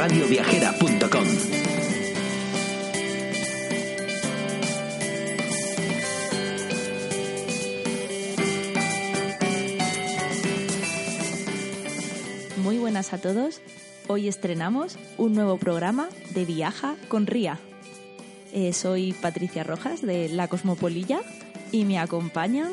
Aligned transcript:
radioviajera.com. 0.00 1.26
Muy 12.62 12.78
buenas 12.78 13.12
a 13.12 13.20
todos. 13.20 13.60
Hoy 14.08 14.26
estrenamos 14.26 14.98
un 15.18 15.34
nuevo 15.34 15.58
programa 15.58 16.08
de 16.30 16.46
Viaja 16.46 16.96
con 17.08 17.26
Ría. 17.26 17.58
Eh, 18.54 18.72
soy 18.72 19.12
Patricia 19.12 19.64
Rojas 19.64 20.00
de 20.00 20.30
La 20.30 20.48
Cosmopolilla 20.48 21.20
y 21.72 21.84
me 21.84 21.98
acompañan 21.98 22.72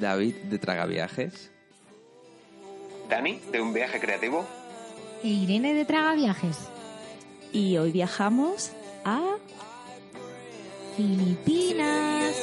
David 0.00 0.36
de 0.36 0.58
Tragaviajes. 0.58 1.50
Dani, 3.10 3.42
de 3.52 3.60
un 3.60 3.74
viaje 3.74 4.00
creativo. 4.00 4.46
E 5.22 5.28
Irene 5.28 5.74
de 5.74 5.84
Traga 5.84 6.14
Viajes. 6.14 6.56
y 7.52 7.76
hoy 7.78 7.90
viajamos 7.92 8.70
a 9.04 9.36
Filipinas. 10.96 12.34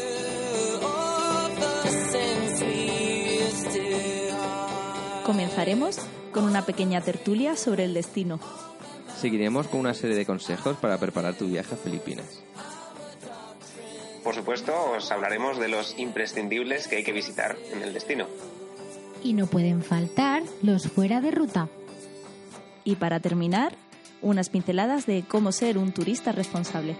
Comenzaremos 5.25 5.97
con 6.31 6.43
una 6.43 6.65
pequeña 6.65 7.01
tertulia 7.01 7.55
sobre 7.55 7.85
el 7.85 7.93
destino. 7.93 8.39
Seguiremos 9.19 9.67
con 9.67 9.79
una 9.79 9.93
serie 9.93 10.15
de 10.15 10.25
consejos 10.25 10.77
para 10.77 10.97
preparar 10.99 11.35
tu 11.35 11.47
viaje 11.47 11.73
a 11.73 11.77
Filipinas. 11.77 12.43
Por 14.23 14.35
supuesto, 14.35 14.73
os 14.95 15.11
hablaremos 15.11 15.57
de 15.57 15.69
los 15.69 15.97
imprescindibles 15.97 16.87
que 16.87 16.97
hay 16.97 17.03
que 17.03 17.13
visitar 17.13 17.57
en 17.71 17.81
el 17.81 17.93
destino. 17.93 18.27
Y 19.23 19.33
no 19.33 19.47
pueden 19.47 19.81
faltar 19.81 20.43
los 20.61 20.87
fuera 20.87 21.21
de 21.21 21.31
ruta. 21.31 21.69
Y 22.87 22.95
para 22.95 23.19
terminar, 23.19 23.75
unas 24.21 24.47
pinceladas 24.47 25.05
de 25.05 25.25
cómo 25.27 25.51
ser 25.51 25.77
un 25.77 25.91
turista 25.91 26.31
responsable. 26.31 26.95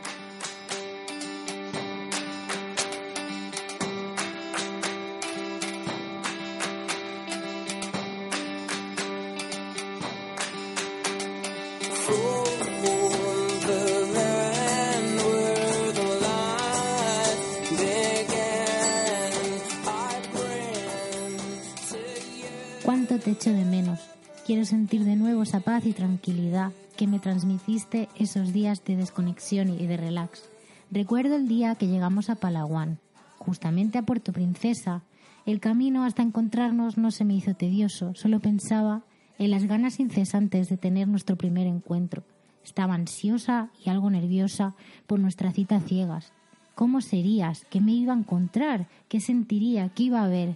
¿Cuánto 22.84 23.18
te 23.20 23.32
echo 23.32 23.54
de 23.54 23.64
menos? 23.64 24.17
Quiero 24.48 24.64
sentir 24.64 25.04
de 25.04 25.18
nuevo 25.18 25.44
esa 25.44 25.60
paz 25.60 25.86
y 25.86 25.92
tranquilidad 25.92 26.72
que 26.96 27.06
me 27.06 27.20
transmitiste 27.20 28.08
esos 28.18 28.54
días 28.54 28.82
de 28.86 28.96
desconexión 28.96 29.78
y 29.78 29.88
de 29.88 29.98
relax. 29.98 30.50
Recuerdo 30.90 31.36
el 31.36 31.50
día 31.50 31.76
que 31.76 31.88
llegamos 31.88 32.30
a 32.30 32.36
Palawan, 32.36 32.98
justamente 33.40 33.98
a 33.98 34.04
Puerto 34.04 34.32
Princesa. 34.32 35.04
El 35.46 35.60
camino 35.60 36.06
hasta 36.06 36.22
encontrarnos 36.22 36.98
no 36.98 37.12
se 37.12 37.26
me 37.26 37.34
hizo 37.36 37.56
tedioso, 37.56 38.16
solo 38.16 38.40
pensaba 38.40 39.02
en 39.38 39.52
las 39.52 39.66
ganas 39.66 40.00
incesantes 40.00 40.70
de 40.70 40.78
tener 40.78 41.10
nuestro 41.10 41.36
primer 41.36 41.68
encuentro. 41.68 42.24
Estaba 42.64 42.94
ansiosa 42.94 43.70
y 43.84 43.90
algo 43.90 44.10
nerviosa 44.10 44.76
por 45.08 45.20
nuestra 45.20 45.52
cita 45.52 45.82
ciegas. 45.82 46.32
¿Cómo 46.74 47.02
serías? 47.02 47.66
¿Qué 47.70 47.82
me 47.82 47.92
iba 47.92 48.14
a 48.14 48.18
encontrar? 48.18 48.88
¿Qué 49.10 49.20
sentiría? 49.20 49.90
¿Qué 49.90 50.04
iba 50.04 50.24
a 50.24 50.30
ver? 50.30 50.56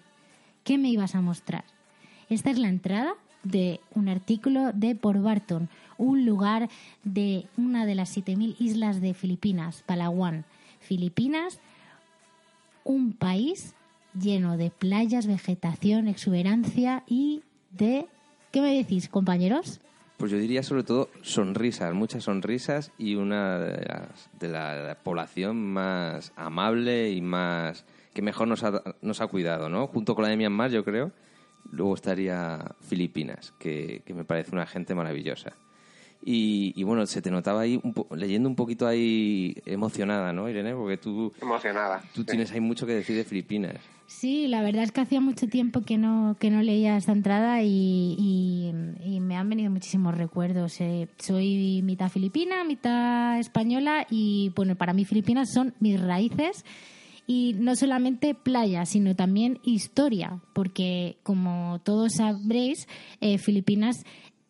¿Qué 0.64 0.78
me 0.78 0.88
ibas 0.88 1.14
a 1.14 1.20
mostrar? 1.20 1.66
Esta 2.30 2.52
es 2.52 2.58
la 2.58 2.70
entrada 2.70 3.16
de 3.44 3.80
un 3.96 4.10
artículo 4.10 4.72
de 4.74 4.96
Port 4.96 5.22
Barton, 5.22 5.70
un 5.98 6.26
lugar 6.26 6.70
de 7.04 7.46
una 7.58 7.86
de 7.86 7.96
las 7.96 8.16
7.000 8.16 8.56
islas 8.60 9.02
de 9.02 9.14
Filipinas, 9.14 9.84
Palawan. 9.86 10.46
Filipinas, 10.80 11.60
un 12.84 13.14
país 13.14 13.76
lleno 14.20 14.58
de 14.58 14.72
playas, 14.72 15.28
vegetación, 15.28 16.08
exuberancia 16.08 17.04
y 17.08 17.44
de... 17.72 18.08
¿Qué 18.52 18.60
me 18.62 18.76
decís, 18.76 19.08
compañeros? 19.08 19.80
Pues 20.18 20.32
yo 20.32 20.38
diría 20.38 20.62
sobre 20.62 20.84
todo 20.84 21.10
sonrisas, 21.22 21.94
muchas 21.94 22.26
sonrisas 22.26 22.92
y 22.98 23.16
una 23.16 23.58
de, 23.60 23.86
las- 23.86 24.30
de 24.40 24.50
la, 24.50 24.76
la 24.76 24.96
población 24.96 25.58
más 25.72 26.34
amable 26.36 27.12
y 27.12 27.22
más 27.22 27.86
que 28.14 28.22
mejor 28.22 28.48
nos 28.50 28.64
ha, 28.64 28.84
nos 29.02 29.22
ha 29.22 29.28
cuidado, 29.28 29.70
¿no? 29.70 29.88
Junto 29.88 30.14
con 30.16 30.24
la 30.24 30.30
de 30.30 30.38
Myanmar, 30.38 30.70
yo 30.70 30.84
creo. 30.84 31.12
Luego 31.72 31.96
estaría 31.96 32.60
Filipinas, 32.82 33.54
que, 33.60 34.02
que 34.06 34.14
me 34.14 34.24
parece 34.24 34.52
una 34.54 34.66
gente 34.66 34.96
maravillosa. 34.96 35.54
Y, 36.24 36.74
y 36.76 36.84
bueno, 36.84 37.06
se 37.08 37.22
te 37.22 37.32
notaba 37.32 37.62
ahí, 37.62 37.80
un 37.82 37.94
po- 37.94 38.08
leyendo 38.16 38.48
un 38.48 38.56
poquito 38.56 38.86
ahí 38.86 39.56
emocionada, 39.66 40.32
¿no, 40.34 40.48
Irene? 40.48 40.76
Porque 40.76 40.98
tú, 40.98 41.34
Emocionada. 41.42 42.04
tú 42.14 42.24
tienes 42.24 42.52
ahí 42.52 42.60
mucho 42.60 42.86
que 42.86 42.94
decir 42.94 43.16
de 43.16 43.24
Filipinas. 43.24 43.78
Sí, 44.06 44.48
la 44.48 44.62
verdad 44.62 44.84
es 44.84 44.92
que 44.92 45.02
hacía 45.02 45.20
mucho 45.22 45.48
tiempo 45.48 45.82
que 45.82 45.98
no, 45.98 46.36
que 46.40 46.52
no 46.52 46.62
leía 46.62 46.98
esta 46.98 47.14
entrada 47.14 47.64
y, 47.64 48.16
y- 48.20 49.16
y 49.16 49.20
me 49.20 49.36
han 49.38 49.50
venido 49.50 49.72
muchísimos 49.72 50.16
recuerdos. 50.16 50.80
Eh, 50.82 51.08
soy 51.18 51.82
mitad 51.82 52.10
filipina, 52.10 52.64
mitad 52.66 53.40
española 53.40 54.06
y 54.12 54.52
bueno, 54.56 54.76
para 54.76 54.94
mí 54.94 55.06
Filipinas 55.06 55.50
son 55.52 55.74
mis 55.80 56.00
raíces 56.00 56.66
y 57.32 57.54
no 57.54 57.78
solamente 57.78 58.36
playa, 58.36 58.86
sino 58.86 59.16
también 59.16 59.62
historia, 59.64 60.42
porque 60.52 61.16
como 61.24 61.80
todos 61.86 62.16
sabréis, 62.18 62.90
eh, 63.22 63.38
Filipinas 63.38 64.04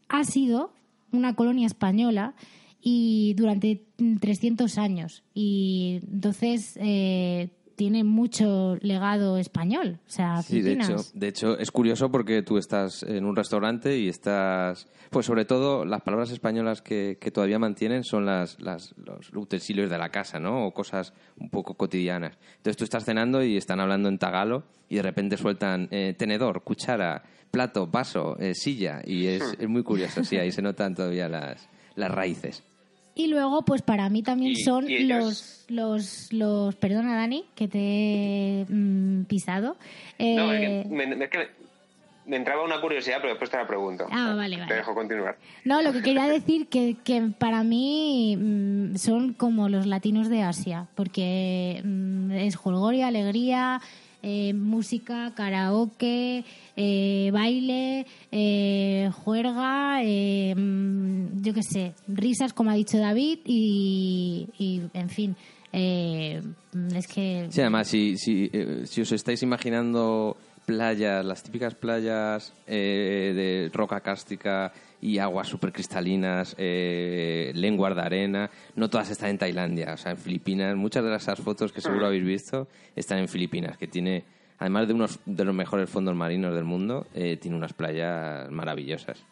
ha 0.10 0.24
sido 0.24 0.74
una 1.12 1.36
colonia 1.36 1.68
española 1.68 2.34
y 2.82 3.36
durante 3.36 3.84
mm, 4.00 4.16
300 4.18 4.80
años. 4.80 5.22
Y 5.36 6.00
entonces 6.12 6.76
eh, 6.82 7.50
tiene 7.82 8.04
mucho 8.04 8.76
legado 8.82 9.40
español, 9.40 9.98
o 10.08 10.12
sea, 10.12 10.44
Sí, 10.44 10.62
de 10.62 10.74
hecho, 10.74 10.98
de 11.16 11.28
hecho 11.30 11.58
es 11.58 11.72
curioso 11.72 12.12
porque 12.12 12.44
tú 12.44 12.60
estás 12.60 13.02
en 13.02 13.26
un 13.26 13.36
restaurante 13.36 13.98
y 13.98 14.08
estás, 14.08 14.88
pues 15.10 15.26
sobre 15.26 15.46
todo 15.46 15.84
las 15.84 16.04
palabras 16.04 16.30
españolas 16.30 16.84
que, 16.84 17.18
que 17.20 17.32
todavía 17.32 17.58
mantienen 17.58 18.04
son 18.04 18.28
las, 18.28 18.62
las- 18.62 18.94
los 19.04 19.32
utensilios 19.34 19.90
de 19.90 19.98
la 19.98 20.10
casa, 20.10 20.40
¿no? 20.40 20.68
O 20.68 20.74
cosas 20.76 21.14
un 21.40 21.50
poco 21.50 21.74
cotidianas. 21.74 22.38
Entonces 22.58 22.78
tú 22.78 22.84
estás 22.84 23.04
cenando 23.04 23.44
y 23.44 23.58
están 23.58 23.80
hablando 23.80 24.10
en 24.10 24.20
tagalo 24.20 24.62
y 24.88 24.98
de 24.98 25.02
repente 25.02 25.38
sueltan 25.38 25.88
eh, 25.90 26.14
tenedor, 26.16 26.62
cuchara, 26.64 27.24
plato, 27.50 27.88
vaso, 27.88 28.38
eh, 28.40 28.54
silla 28.54 29.02
y 29.04 29.26
es, 29.26 29.42
es 29.60 29.68
muy 29.68 29.82
curioso, 29.82 30.24
sí, 30.24 30.38
ahí 30.38 30.52
se 30.52 30.62
notan 30.62 30.94
todavía 30.94 31.28
las, 31.28 31.68
las 31.96 32.12
raíces. 32.12 32.64
Y 33.16 33.28
luego, 33.28 33.64
pues 33.64 33.82
para 33.82 34.10
mí 34.10 34.24
también 34.24 34.54
Y- 34.54 34.64
son 34.64 34.90
y 34.90 35.00
los, 35.04 35.66
los, 35.68 36.32
los, 36.32 36.76
perdona 36.76 37.16
Dani, 37.16 37.46
que 37.56 37.68
te 37.68 37.80
he 37.80 38.66
mm, 38.70 39.26
pisado. 39.26 39.76
No, 40.20 40.54
Eh, 40.54 40.82
es 40.82 40.88
que 40.88 40.94
me, 40.94 41.24
es 41.26 41.30
que 41.30 41.62
me 42.26 42.38
entraba 42.38 42.64
una 42.64 42.80
curiosidad, 42.80 43.18
pero 43.18 43.30
después 43.30 43.50
te 43.50 43.58
la 43.58 43.68
pregunto. 43.68 44.06
Ah, 44.10 44.34
vale, 44.38 44.56
Te 44.56 44.62
vale. 44.62 44.76
dejo 44.76 44.94
continuar. 44.96 45.38
No, 45.66 45.82
lo 45.82 45.92
que 45.92 46.02
quería 46.02 46.28
decir 46.28 46.68
que, 46.68 46.96
que 47.04 47.22
para 47.38 47.64
mí 47.64 48.38
mm, 48.38 48.96
son 48.96 49.34
como 49.34 49.68
los 49.68 49.86
latinos 49.88 50.30
de 50.30 50.44
Asia, 50.44 50.88
porque 50.96 51.82
mm, 51.84 52.32
es 52.32 52.56
jolgorio, 52.56 53.06
alegría, 53.08 53.82
eh, 54.24 54.54
música, 54.54 55.34
karaoke, 55.36 56.44
eh, 56.76 57.30
baile, 57.32 58.06
eh, 58.32 59.10
juerga, 59.24 60.02
eh, 60.04 60.54
mm, 60.56 61.42
yo 61.42 61.54
qué 61.54 61.64
sé, 61.64 61.94
risas, 62.08 62.54
como 62.54 62.72
ha 62.72 62.76
dicho 62.76 62.98
David, 62.98 63.40
y, 63.46 64.48
y, 64.58 64.82
en 64.94 65.10
fin, 65.10 65.36
eh, 65.74 66.42
es 66.96 67.08
que... 67.08 67.48
Sí, 67.50 67.62
además, 67.62 67.88
si, 67.88 68.18
si, 68.18 68.50
si 68.86 69.02
os 69.02 69.12
estáis 69.12 69.42
imaginando 69.44 70.38
playas, 70.66 71.26
las 71.26 71.44
típicas 71.44 71.76
playas 71.76 72.54
eh, 72.68 73.34
de 73.36 73.70
roca 73.74 74.00
cárstica 74.00 74.72
y 75.02 75.18
aguas 75.18 75.48
súper 75.48 75.74
cristalinas, 75.74 76.56
eh, 76.60 77.52
lenguas 77.56 77.96
de 77.96 78.02
arena, 78.02 78.52
no 78.76 78.90
todas 78.90 79.10
están 79.10 79.32
en 79.32 79.40
Tailandia, 79.40 79.94
o 79.94 79.98
sea, 79.98 80.12
en 80.12 80.18
Filipinas. 80.18 80.76
Muchas 80.76 81.04
de 81.04 81.16
esas 81.16 81.40
fotos 81.40 81.72
que 81.72 81.82
seguro 81.82 82.06
habéis 82.06 82.24
visto 82.24 82.68
están 82.96 83.18
en 83.18 83.28
Filipinas, 83.28 83.78
que 83.78 83.88
tiene, 83.88 84.24
además 84.60 84.88
de 84.88 84.94
unos 84.94 85.20
de 85.26 85.44
los 85.44 85.56
mejores 85.56 85.90
fondos 85.90 86.16
marinos 86.16 86.54
del 86.54 86.66
mundo, 86.66 87.08
eh, 87.16 87.38
tiene 87.38 87.58
unas 87.58 87.74
playas 87.74 88.50
maravillosas. 88.52 89.26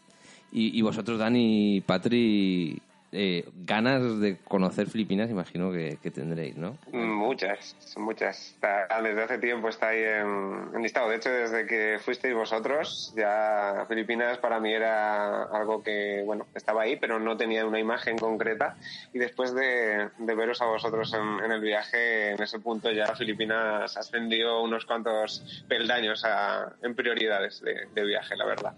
Y, 0.52 0.78
y 0.78 0.82
vosotros, 0.82 1.20
Dani 1.20 1.78
y 1.78 1.82
Patri, 1.82 2.82
eh, 3.12 3.48
ganas 3.66 4.20
de 4.20 4.38
conocer 4.38 4.88
Filipinas, 4.88 5.30
imagino 5.30 5.72
que, 5.72 5.98
que 6.02 6.12
tendréis, 6.12 6.56
¿no? 6.56 6.78
Muchas, 6.92 7.76
muchas. 7.98 8.52
Está- 8.54 8.88
desde 9.02 9.24
hace 9.24 9.38
tiempo 9.40 9.70
está 9.70 9.90
ahí 9.90 10.02
en, 10.04 10.70
en 10.76 10.82
listado. 10.82 11.10
De 11.10 11.16
hecho, 11.18 11.30
desde 11.30 11.66
que 11.66 11.98
fuisteis 12.04 12.34
vosotros, 12.36 13.14
ya 13.16 13.86
Filipinas 13.88 14.38
para 14.38 14.60
mí 14.60 14.74
era 14.74 15.44
algo 15.44 15.82
que, 15.84 16.22
bueno, 16.26 16.46
estaba 16.56 16.84
ahí, 16.84 16.98
pero 16.98 17.20
no 17.20 17.36
tenía 17.38 17.66
una 17.66 17.80
imagen 17.80 18.18
concreta. 18.18 18.76
Y 19.14 19.20
después 19.20 19.54
de, 19.56 20.10
de 20.18 20.36
veros 20.36 20.62
a 20.62 20.66
vosotros 20.66 21.14
en, 21.14 21.44
en 21.46 21.52
el 21.52 21.62
viaje, 21.62 22.32
en 22.32 22.42
ese 22.42 22.60
punto 22.60 22.92
ya 22.92 23.16
Filipinas 23.16 23.98
ascendió 23.98 24.62
unos 24.62 24.86
cuantos 24.86 25.64
peldaños 25.68 26.24
a- 26.26 26.74
en 26.84 26.96
prioridades 26.96 27.62
de, 27.62 27.88
de 27.94 28.06
viaje, 28.06 28.36
la 28.36 28.46
verdad. 28.46 28.74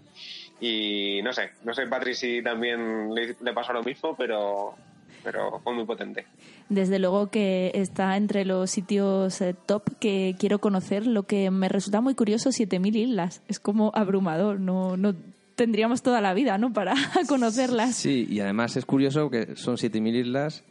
Y 0.64 1.20
no 1.22 1.32
sé, 1.32 1.50
no 1.64 1.74
sé, 1.74 1.88
Patri, 1.88 2.14
si 2.14 2.40
también 2.40 3.12
le, 3.12 3.34
le 3.40 3.52
pasó 3.52 3.72
lo 3.72 3.82
mismo, 3.82 4.14
pero, 4.16 4.76
pero 5.24 5.58
fue 5.58 5.74
muy 5.74 5.84
potente. 5.84 6.24
Desde 6.68 7.00
luego 7.00 7.30
que 7.30 7.72
está 7.74 8.16
entre 8.16 8.44
los 8.44 8.70
sitios 8.70 9.40
eh, 9.40 9.56
top 9.66 9.98
que 9.98 10.36
quiero 10.38 10.60
conocer. 10.60 11.04
Lo 11.04 11.24
que 11.24 11.50
me 11.50 11.68
resulta 11.68 12.00
muy 12.00 12.14
curioso, 12.14 12.50
7.000 12.50 12.94
islas. 12.94 13.42
Es 13.48 13.58
como 13.58 13.90
abrumador. 13.92 14.60
No, 14.60 14.96
no 14.96 15.16
tendríamos 15.56 16.00
toda 16.00 16.20
la 16.20 16.32
vida, 16.32 16.56
¿no? 16.58 16.72
Para 16.72 16.94
conocerlas. 17.28 17.96
Sí, 17.96 18.28
y 18.30 18.38
además 18.38 18.76
es 18.76 18.84
curioso 18.86 19.30
que 19.30 19.56
son 19.56 19.78
7.000 19.78 20.14
islas, 20.14 20.62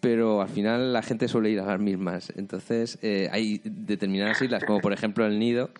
pero 0.00 0.42
al 0.42 0.50
final 0.50 0.92
la 0.92 1.00
gente 1.00 1.26
suele 1.26 1.48
ir 1.48 1.60
a 1.60 1.66
las 1.66 1.80
mismas. 1.80 2.34
Entonces 2.36 2.98
eh, 3.00 3.30
hay 3.32 3.62
determinadas 3.64 4.42
islas, 4.42 4.62
como 4.66 4.80
por 4.80 4.92
ejemplo 4.92 5.24
el 5.24 5.38
Nido, 5.38 5.70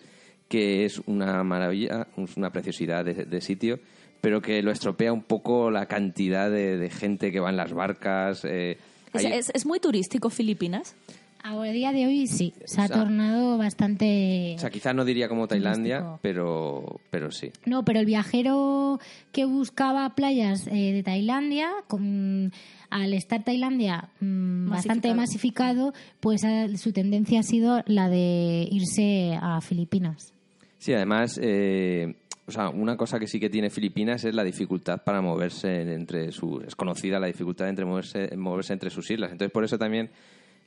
que 0.49 0.83
es 0.83 0.99
una 1.05 1.43
maravilla, 1.45 2.07
es 2.17 2.35
una 2.35 2.51
preciosidad 2.51 3.05
de, 3.05 3.13
de 3.25 3.39
sitio, 3.41 3.79
pero 4.19 4.41
que 4.41 4.61
lo 4.61 4.71
estropea 4.71 5.13
un 5.13 5.23
poco 5.23 5.71
la 5.71 5.85
cantidad 5.85 6.49
de, 6.51 6.77
de 6.77 6.89
gente 6.89 7.31
que 7.31 7.39
va 7.39 7.49
en 7.51 7.55
las 7.57 7.71
barcas. 7.71 8.43
eh, 8.43 8.77
Es, 9.13 9.25
hay- 9.25 9.31
es- 9.33 9.51
es 9.53 9.65
muy 9.65 9.79
turístico 9.79 10.29
Filipinas. 10.29 10.95
A 11.41 11.55
día 11.71 11.93
de 11.93 12.05
hoy 12.05 12.27
sí, 12.27 12.53
se 12.65 12.81
ha 12.81 12.83
O 12.83 12.87
sea, 12.89 12.97
tornado 12.97 13.57
bastante... 13.57 14.55
o 14.57 14.59
sea, 14.59 14.69
quizás 14.69 14.93
no 14.93 15.05
diría 15.05 15.29
como 15.29 15.47
Tailandia, 15.47 15.99
Turístico. 15.99 16.19
pero, 16.21 16.99
pero 17.11 17.31
sí. 17.31 17.49
No, 17.65 17.85
pero 17.85 18.01
el 18.01 18.05
viajero 18.05 18.99
que 19.31 19.45
buscaba 19.45 20.09
playas 20.15 20.67
eh, 20.67 20.91
de 20.91 21.01
Tailandia, 21.01 21.69
con- 21.87 22.51
al 22.89 23.13
estar 23.13 23.41
Tailandia 23.45 24.09
mm, 24.19 24.69
bastante 24.69 25.13
masificado, 25.13 25.93
pues 26.19 26.43
ah, 26.43 26.67
su 26.75 26.91
tendencia 26.91 27.39
ha 27.39 27.43
sido 27.43 27.83
la 27.85 28.09
de 28.09 28.67
irse 28.69 29.37
a 29.41 29.61
Filipinas. 29.61 30.33
Sí, 30.79 30.93
además, 30.93 31.37
eh, 31.43 32.15
o 32.47 32.51
sea, 32.51 32.69
una 32.69 32.95
cosa 32.97 33.19
que 33.19 33.27
sí 33.27 33.39
que 33.39 33.49
tiene 33.49 33.69
Filipinas 33.69 34.23
es 34.23 34.33
la 34.33 34.45
dificultad 34.45 35.03
para 35.03 35.21
moverse 35.21 35.81
entre 35.93 36.31
sus... 36.31 36.63
Es 36.63 36.75
conocida 36.75 37.19
la 37.19 37.27
dificultad 37.27 37.67
entre 37.67 37.85
moverse, 37.85 38.35
moverse 38.37 38.73
entre 38.73 38.89
sus 38.89 39.11
islas. 39.11 39.31
Entonces, 39.31 39.51
por 39.51 39.65
eso 39.65 39.77
también 39.77 40.09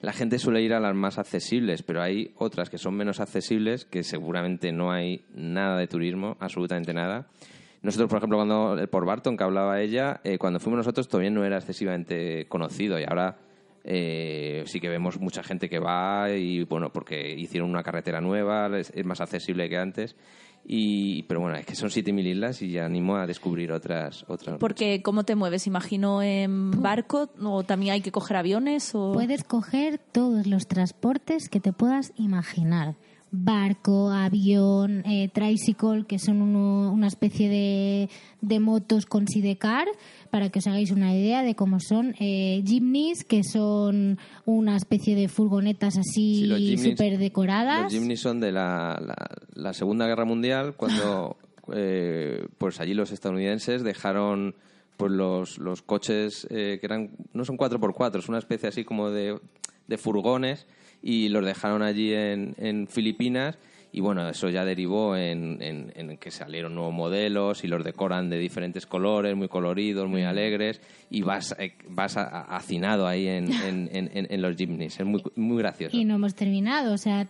la 0.03 0.13
gente 0.13 0.39
suele 0.39 0.63
ir 0.63 0.75
a 0.75 0.81
las 0.81 0.95
más 0.95 1.19
accesibles, 1.19 1.83
pero 1.83 2.03
hay 2.03 2.31
otras 2.37 2.69
que 2.69 2.77
son 2.77 2.95
menos 2.95 3.21
accesibles, 3.21 3.87
que 3.87 4.03
seguramente 4.03 4.71
no 4.71 4.93
hay 4.93 5.25
nada 5.35 5.79
de 5.79 5.87
turismo, 5.87 6.37
absolutamente 6.41 6.93
nada. 6.93 7.27
Nosotros, 7.81 8.11
por 8.11 8.19
ejemplo, 8.19 8.37
cuando 8.37 8.79
el 8.79 8.89
Port 8.89 9.07
Barton, 9.07 9.37
que 9.37 9.45
hablaba 9.45 9.81
ella, 9.81 10.21
eh, 10.25 10.39
cuando 10.39 10.61
fuimos 10.61 10.77
nosotros 10.77 11.09
todavía 11.09 11.31
no 11.31 11.45
era 11.45 11.57
excesivamente 11.57 12.47
conocido 12.49 13.01
y 13.01 13.05
ahora 13.05 13.39
eh, 13.85 14.63
sí 14.67 14.81
que 14.81 14.89
vemos 14.89 15.21
mucha 15.21 15.43
gente 15.43 15.69
que 15.69 15.79
va 15.79 16.31
y 16.31 16.65
bueno, 16.65 16.93
porque 16.93 17.35
hicieron 17.37 17.71
una 17.71 17.83
carretera 17.83 18.21
nueva, 18.21 18.69
es, 18.79 18.93
es 18.95 19.05
más 19.05 19.21
accesible 19.21 19.69
que 19.69 19.77
antes. 19.77 20.17
Y, 20.65 21.25
pero 21.25 21.41
bueno, 21.41 21.57
es 21.57 21.67
que 21.67 21.75
son 21.75 21.89
7.000 21.89 22.25
islas 22.25 22.63
y 22.63 22.71
ya 22.71 22.85
animo 22.85 23.17
a 23.17 23.27
descubrir 23.27 23.73
otras. 23.73 24.25
otras 24.29 24.59
Porque, 24.59 25.03
¿cómo 25.03 25.25
te 25.25 25.35
mueves? 25.35 25.67
Imagino 25.67 26.23
en 26.23 26.71
barco 26.83 27.31
o 27.43 27.65
también 27.65 27.95
hay 27.95 28.01
que 28.01 28.13
coger 28.13 28.37
aviones 28.37 28.95
o... 28.95 29.13
Puedes 29.13 29.43
coger 29.43 29.99
todos 29.99 30.47
los 30.47 30.69
transportes 30.69 31.49
que 31.49 31.59
te 31.59 31.73
puedas 31.73 32.13
imaginar. 32.17 32.95
Barco, 33.35 34.11
avión, 34.11 35.03
eh, 35.07 35.31
tricycle, 35.33 36.05
que 36.07 36.19
son 36.19 36.43
uno- 36.43 36.93
una 36.93 37.07
especie 37.07 37.49
de, 37.49 38.11
de 38.43 38.61
motos 38.61 39.07
con 39.07 39.27
sidecar, 39.27 39.89
para 40.31 40.51
que 40.51 40.59
os 40.59 40.67
hagáis 40.67 40.91
una 40.91 41.15
idea 41.17 41.43
de 41.43 41.55
cómo 41.55 41.81
son. 41.81 42.15
Eh, 42.21 42.63
jeepneys, 42.65 43.25
que 43.25 43.43
son 43.43 44.19
una 44.45 44.77
especie 44.77 45.17
de 45.17 45.29
furgonetas 45.29 45.95
Sí, 46.13 46.53
así 46.53 46.77
súper 46.91 47.17
decoradas. 47.19 47.85
Los 47.85 47.93
jeepneys 47.95 48.21
son 48.21 48.39
de 48.41 48.53
la, 48.53 49.01
la, 49.05 49.17
la 49.55 49.73
Segunda 49.73 50.07
Guerra 50.07 50.27
Mundial, 50.27 50.75
cuando 50.77 51.39
eh, 51.75 52.47
pues 52.59 52.81
allí 52.81 52.93
los 52.93 53.13
estadounidenses 53.13 53.83
dejaron 53.83 54.55
pues 54.99 55.11
los, 55.11 55.57
los 55.59 55.81
coches 55.81 56.47
eh, 56.51 56.77
que 56.81 56.87
eran 56.87 57.11
no 57.33 57.47
son 57.47 57.57
4x4, 57.57 58.19
es 58.19 58.29
una 58.29 58.39
especie 58.39 58.69
así 58.69 58.85
como 58.85 59.09
de, 59.11 59.41
de 59.89 59.97
furgones 59.99 60.67
y 61.03 61.29
los 61.29 61.45
dejaron 61.45 61.83
allí 61.83 62.13
en, 62.15 62.55
en 62.59 62.87
Filipinas. 62.89 63.59
Y 63.95 64.01
bueno, 64.01 64.27
eso 64.27 64.49
ya 64.49 64.65
derivó 64.65 65.17
en, 65.17 65.61
en- 65.61 65.93
en 65.95 66.17
que 66.17 66.31
salieron 66.31 66.75
nuevos 66.75 66.95
modelos 66.95 67.63
y 67.63 67.69
los 67.69 67.85
decoran 67.85 68.31
de 68.31 68.39
diferentes 68.39 68.87
colores, 68.87 69.37
muy 69.37 69.49
coloridos, 69.49 70.09
muy 70.09 70.23
alegres. 70.23 70.81
Y 71.11 71.21
vas, 71.21 71.55
eh, 71.59 71.75
vas 71.91 72.17
hacinado 72.17 73.07
ahí 73.07 73.27
en, 73.29 73.51
en, 73.53 74.41
los 74.43 74.57
jeepneys, 74.57 74.99
es 74.99 75.05
muy, 75.07 75.23
muy 75.37 75.59
gracioso. 75.59 75.95
Y 75.95 76.07
no 76.07 76.15
hemos 76.15 76.35
terminado, 76.35 76.95
o 76.95 76.99
sea, 76.99 77.29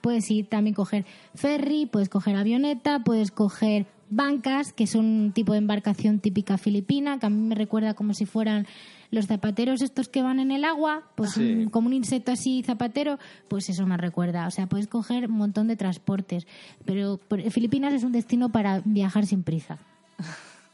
puedes 0.00 0.30
ir 0.30 0.46
también 0.46 0.74
coger 0.74 1.04
ferry, 1.34 1.84
puedes 1.86 2.08
coger 2.08 2.36
avioneta, 2.36 3.00
puedes 3.04 3.30
coger 3.30 3.84
bancas, 4.10 4.72
que 4.72 4.86
son 4.86 5.04
un 5.04 5.32
tipo 5.32 5.52
de 5.52 5.58
embarcación 5.58 6.18
típica 6.20 6.56
filipina, 6.56 7.18
que 7.18 7.26
a 7.26 7.30
mí 7.30 7.40
me 7.40 7.54
recuerda 7.54 7.94
como 7.94 8.14
si 8.14 8.26
fueran 8.26 8.66
los 9.10 9.26
zapateros 9.26 9.82
estos 9.82 10.08
que 10.08 10.22
van 10.22 10.40
en 10.40 10.50
el 10.50 10.64
agua, 10.64 11.02
pues 11.14 11.32
Sí. 11.32 11.40
un- 11.42 11.70
como 11.70 11.86
un 11.88 11.92
insecto 11.94 12.32
así 12.32 12.62
zapatero, 12.62 13.18
pues 13.48 13.68
eso 13.68 13.86
me 13.86 13.96
recuerda. 13.96 14.46
O 14.46 14.50
sea, 14.50 14.66
puedes 14.66 14.86
coger 14.86 15.26
un 15.30 15.36
montón 15.38 15.68
de 15.68 15.76
transportes, 15.76 16.46
pero 16.84 17.18
por- 17.28 17.40
Filipinas 17.50 17.92
es 17.94 18.04
un 18.04 18.12
destino 18.12 18.50
para 18.50 18.80
viajar 18.84 19.26
sin 19.26 19.42
prisa. 19.42 19.78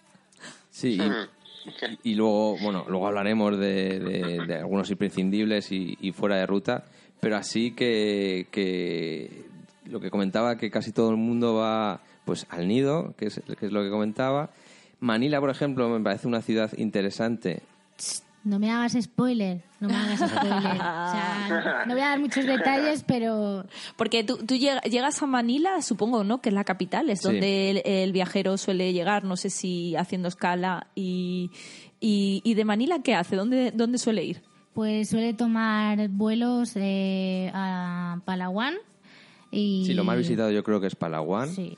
Sí, 0.71 0.99
y, 0.99 1.01
y 2.13 2.15
luego, 2.15 2.57
bueno, 2.59 2.85
luego 2.89 3.07
hablaremos 3.07 3.59
de, 3.59 3.99
de- 4.01 4.47
de 4.47 4.55
algunos 4.57 4.91
imprescindibles 4.91 5.73
y, 5.73 5.99
y 6.01 6.13
fuera 6.13 6.37
de 6.37 6.47
ruta, 6.47 6.85
pero 7.21 7.37
así 7.37 7.73
que, 7.73 8.47
que 8.51 9.45
lo 9.87 10.01
que 10.01 10.11
comentaba 10.11 10.57
que 10.57 10.71
casi 10.71 10.93
todo 10.93 11.11
el 11.11 11.17
mundo 11.17 11.55
va 11.55 12.01
pues 12.25 12.47
al 12.51 12.69
nido, 12.69 13.15
que 13.19 13.27
es, 13.27 13.41
que 13.59 13.67
es 13.67 13.73
lo 13.73 13.83
que 13.83 13.91
comentaba. 13.91 14.51
Manila, 15.01 15.41
por 15.41 15.51
ejemplo, 15.51 15.89
me 15.89 16.03
parece 16.03 16.29
una 16.29 16.41
ciudad 16.43 16.71
interesante. 16.79 17.63
No 18.43 18.59
me 18.59 18.71
hagas 18.71 18.97
spoiler, 18.99 19.63
no 19.81 19.89
me 19.89 19.95
hagas 19.95 20.31
spoiler. 20.31 20.73
O 20.73 21.11
sea, 21.13 21.85
no 21.87 21.93
voy 21.93 22.01
a 22.03 22.09
dar 22.09 22.19
muchos 22.21 22.47
detalles, 22.47 23.05
pero 23.07 23.67
Porque 23.97 24.25
tú, 24.25 24.39
tú 24.39 24.55
llega- 24.55 24.81
llegas 24.81 25.23
a 25.23 25.27
Manila, 25.27 25.83
supongo, 25.83 26.25
¿no? 26.25 26.41
Que 26.41 26.49
es 26.49 26.55
la 26.55 26.65
capital, 26.65 27.11
es 27.11 27.19
Sí. 27.21 27.25
donde 27.29 27.71
el, 27.71 27.83
el 27.85 28.13
viajero 28.13 28.57
suele 28.57 28.95
llegar, 28.95 29.25
no 29.25 29.37
sé 29.37 29.51
si 29.51 29.95
haciendo 29.95 30.29
escala. 30.29 30.87
Y, 30.95 31.51
y, 32.01 32.41
y 32.43 32.55
de 32.55 32.65
Manila, 32.65 33.03
¿qué 33.03 33.15
hace? 33.15 33.37
¿Dónde, 33.37 33.73
dónde 33.75 33.99
suele 33.99 34.25
ir? 34.25 34.43
Pues 34.73 35.11
suele 35.11 35.35
tomar 35.35 36.09
vuelos 36.09 36.73
eh, 36.77 37.51
a 37.53 38.21
Palawan 38.25 38.75
y... 39.51 39.85
Sí, 39.85 39.93
lo 39.93 40.05
más 40.05 40.17
visitado 40.17 40.51
yo 40.51 40.65
creo 40.65 40.81
que 40.81 40.87
es 40.87 40.95
Palawan. 40.95 41.51
Sí. 41.51 41.77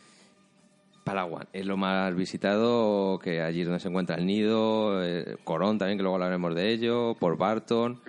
Palawan 1.05 1.49
es 1.53 1.67
lo 1.67 1.77
más 1.77 2.15
visitado, 2.15 3.19
que 3.19 3.43
allí 3.43 3.61
es 3.61 3.67
donde 3.67 3.81
se 3.81 3.89
encuentra 3.89 4.17
el 4.17 4.27
nido, 4.27 5.05
eh, 5.05 5.37
Corón 5.45 5.79
también, 5.79 5.99
que 5.99 6.03
luego 6.03 6.17
hablaremos 6.17 6.55
de 6.55 6.73
ello, 6.73 7.17
por 7.19 7.37
Barton. 7.37 8.01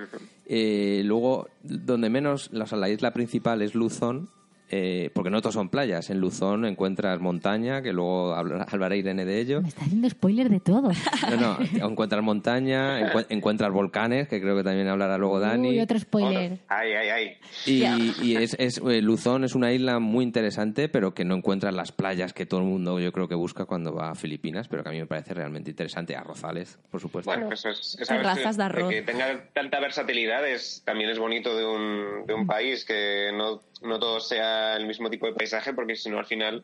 Eh, 0.45 1.01
luego, 1.05 1.50
donde 1.63 2.09
menos, 2.09 2.50
la, 2.51 2.65
o 2.65 2.67
sea, 2.67 2.77
la 2.77 2.89
isla 2.89 3.12
principal 3.12 3.62
es 3.62 3.75
Luzón, 3.75 4.29
eh, 4.75 5.12
porque 5.13 5.30
no 5.30 5.39
todos 5.39 5.53
son 5.53 5.70
playas. 5.70 6.10
En 6.10 6.20
Luzón 6.20 6.65
encuentras 6.65 7.20
montaña, 7.20 7.84
que 7.84 7.94
luego 7.94 8.34
hablará, 8.36 8.96
Irene 8.96 9.24
de 9.24 9.39
ello. 9.39 9.62
Me 9.62 9.68
está 9.68 9.84
haciendo 9.86 10.10
spoiler 10.10 10.50
de 10.50 10.60
todo. 10.60 10.89
No, 11.39 11.58
no, 11.58 11.88
encuentras 11.89 12.22
montaña, 12.24 13.00
encu- 13.00 13.25
encuentras 13.30 13.72
volcanes, 13.72 14.27
que 14.27 14.42
creo 14.42 14.56
que 14.58 14.63
también 14.63 14.88
hablará 14.88 15.18
luego 15.18 15.39
Dani. 15.39 15.70
Uy, 15.70 15.80
otro 15.80 15.98
spoiler. 16.00 16.60
Ay, 16.68 16.92
ay, 16.94 17.10
ay. 17.10 17.38
Y, 17.65 18.25
y 18.25 18.36
es, 18.36 18.56
es- 18.60 18.80
eh, 18.80 19.01
Luzón 19.01 19.44
es 19.44 19.56
una 19.56 19.72
isla 19.72 20.00
muy 20.00 20.24
interesante, 20.24 20.89
pero 20.89 21.13
que 21.13 21.24
no 21.25 21.36
encuentras 21.36 21.74
las 21.74 21.92
playas 21.92 22.34
que 22.34 22.46
todo 22.46 22.60
el 22.62 22.65
mundo 22.65 23.00
yo 23.00 23.12
creo 23.12 23.27
que 23.27 23.36
busca 23.36 23.65
cuando 23.65 23.94
va 23.94 24.12
a 24.12 24.15
Filipinas, 24.15 24.68
pero 24.68 24.84
que 24.84 24.89
a 24.89 24.92
mí 24.92 25.00
me 25.00 25.06
parece 25.08 25.34
realmente 25.34 25.70
interesante. 25.72 26.15
Arrozales, 26.15 26.77
por 26.92 27.00
supuesto. 27.00 27.30
Bueno, 27.32 27.51
eso 27.53 27.70
es. 27.70 27.98
esa 28.00 28.15
Terrazas 28.15 28.58
de 28.58 28.63
arroz. 28.63 28.89
Que 28.89 29.01
tenga 29.03 29.46
tanta 29.53 29.80
versatilidad 29.80 30.48
es, 30.48 30.82
también 30.86 31.10
es 31.10 31.20
bonito 31.20 31.56
de 31.56 31.65
un, 31.65 32.25
de 32.25 32.34
un 32.34 32.46
país, 32.48 32.86
que 32.86 33.32
no, 33.36 33.62
no 33.82 34.00
todo 34.00 34.20
sea 34.20 34.62
sea 34.63 34.77
el 34.77 34.86
mismo 34.88 35.10
tipo 35.10 35.25
de 35.27 35.34
paisaje, 35.34 35.74
porque 35.74 35.96
si 35.96 36.10
no, 36.10 36.20
al 36.20 36.25
final, 36.25 36.63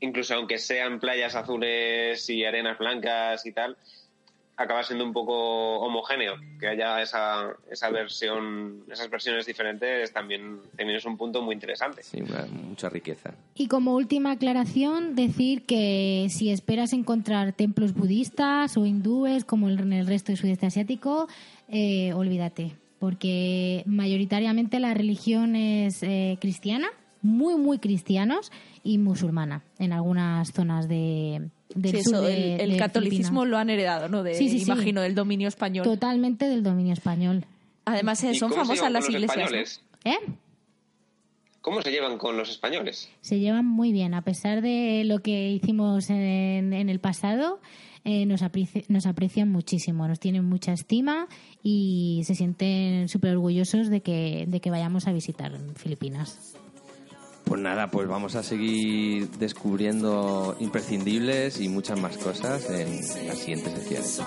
incluso 0.00 0.34
aunque 0.34 0.58
sean 0.58 1.00
playas 1.00 1.34
azules 1.34 2.28
y 2.30 2.44
arenas 2.44 2.78
blancas 2.78 3.44
y 3.46 3.52
tal, 3.52 3.76
acaba 4.56 4.82
siendo 4.82 5.04
un 5.06 5.12
poco 5.14 5.78
homogéneo. 5.80 6.34
Que 6.58 6.68
haya 6.68 7.00
esa, 7.00 7.54
esa 7.70 7.88
versión, 7.90 8.84
esas 8.90 9.08
versiones 9.08 9.46
diferentes 9.46 10.12
también, 10.12 10.60
también 10.76 10.98
es 10.98 11.04
un 11.06 11.16
punto 11.16 11.40
muy 11.40 11.54
interesante. 11.54 12.02
Sí, 12.02 12.20
una- 12.20 12.44
mucha 12.46 12.90
riqueza. 12.90 13.32
Y 13.54 13.68
como 13.68 13.94
última 13.94 14.32
aclaración, 14.32 15.14
decir 15.14 15.64
que 15.64 16.26
si 16.28 16.50
esperas 16.50 16.92
encontrar 16.92 17.52
templos 17.54 17.94
budistas 17.94 18.76
o 18.76 18.84
hindúes 18.84 19.44
como 19.46 19.70
en 19.70 19.92
el 19.94 20.06
resto 20.06 20.30
del 20.32 20.36
sudeste 20.38 20.66
asiático, 20.66 21.26
eh, 21.68 22.12
olvídate, 22.12 22.72
porque 22.98 23.82
mayoritariamente 23.86 24.78
la 24.78 24.92
religión 24.92 25.56
es 25.56 26.02
eh, 26.02 26.36
cristiana, 26.38 26.88
muy, 27.22 27.54
muy 27.56 27.78
cristianos, 27.78 28.50
y 28.82 28.98
musulmana 28.98 29.62
en 29.78 29.92
algunas 29.92 30.52
zonas 30.52 30.88
de, 30.88 31.48
del 31.74 31.96
Sí, 31.96 32.02
sur 32.02 32.14
eso, 32.14 32.22
de- 32.22 32.54
el, 32.54 32.60
el 32.62 32.70
de 32.72 32.76
catolicismo 32.78 33.40
Filipinas. 33.40 33.48
lo 33.50 33.58
han 33.58 33.70
heredado, 33.70 34.08
¿no? 34.08 34.22
De, 34.22 34.34
Sí, 34.34 34.48
sí, 34.48 34.60
sí. 34.60 34.70
imagino, 34.70 35.00
del 35.02 35.14
dominio 35.14 35.48
español. 35.48 35.84
Totalmente 35.84 36.48
del 36.48 36.62
dominio 36.62 36.92
español. 36.94 37.44
Además, 37.84 38.22
eh, 38.24 38.30
¿Y 38.32 38.38
son 38.38 38.50
famosas 38.52 38.76
llevan 38.76 38.92
las 38.94 39.08
iglesias. 39.08 39.36
¿no? 39.36 39.42
españoles? 39.42 39.82
¿Eh? 40.04 40.16
¿Cómo 41.60 41.82
se 41.82 41.90
llevan 41.90 42.16
con 42.16 42.36
los 42.38 42.48
españoles? 42.50 43.10
se 43.20 43.38
llevan 43.38 43.66
muy 43.66 43.92
bien. 43.92 44.14
A 44.14 44.22
pesar 44.22 44.62
de 44.62 45.02
lo 45.04 45.18
que 45.18 45.50
hicimos 45.50 46.08
en, 46.08 46.72
en 46.72 46.88
el 46.88 47.00
pasado, 47.00 47.60
eh, 48.04 48.24
nos, 48.24 48.40
apreci- 48.42 48.86
nos 48.88 49.04
aprecian 49.04 49.50
muchísimo, 49.52 50.08
nos 50.08 50.18
tienen 50.20 50.42
mucha 50.46 50.72
estima 50.72 51.28
y 51.62 52.22
se 52.24 52.34
sienten 52.34 53.10
súper 53.10 53.32
orgullosos 53.32 53.90
de 53.90 54.00
que, 54.00 54.46
de 54.48 54.60
que 54.60 54.70
vayamos 54.70 55.06
a 55.06 55.12
visitar 55.12 55.52
Filipinas. 55.76 56.54
Pues 57.50 57.60
nada, 57.62 57.88
pues 57.90 58.06
vamos 58.06 58.36
a 58.36 58.44
seguir 58.44 59.28
descubriendo 59.32 60.54
imprescindibles 60.60 61.60
y 61.60 61.68
muchas 61.68 61.98
más 61.98 62.16
cosas 62.16 62.70
en 62.70 63.00
las 63.26 63.38
siguientes 63.38 63.72
secciones. 63.72 64.22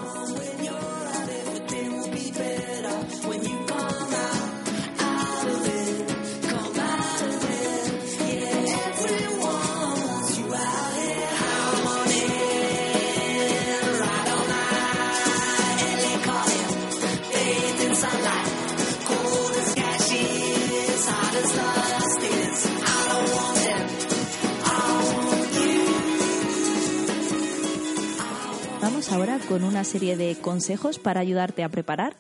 Ahora 29.14 29.38
con 29.48 29.64
una 29.64 29.84
serie 29.84 30.18
de 30.18 30.36
consejos 30.36 30.98
para 30.98 31.20
ayudarte 31.20 31.64
a 31.64 31.70
preparar 31.70 32.16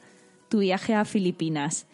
tu 0.48 0.60
viaje 0.60 0.94
a 0.94 1.06
Filipinas. 1.06 1.88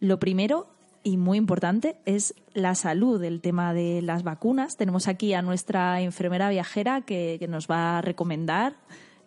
Lo 0.00 0.18
primero 0.18 0.68
y 1.02 1.18
muy 1.18 1.36
importante 1.36 1.96
es 2.06 2.34
la 2.54 2.74
salud, 2.74 3.22
el 3.22 3.42
tema 3.42 3.74
de 3.74 4.00
las 4.00 4.22
vacunas. 4.22 4.78
Tenemos 4.78 5.06
aquí 5.06 5.34
a 5.34 5.42
nuestra 5.42 6.00
enfermera 6.00 6.48
viajera 6.48 7.02
que, 7.02 7.44
nos 7.46 7.68
va 7.68 7.98
a 7.98 8.00
recomendar 8.00 8.76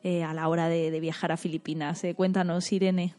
eh, 0.04 0.24
a 0.24 0.34
la 0.34 0.48
hora 0.48 0.70
de, 0.70 0.90
de 0.90 1.00
viajar 1.00 1.32
a 1.32 1.38
Filipinas. 1.38 2.04
Eh, 2.04 2.16
cuéntanos, 2.16 2.72
Irene. 2.72 3.14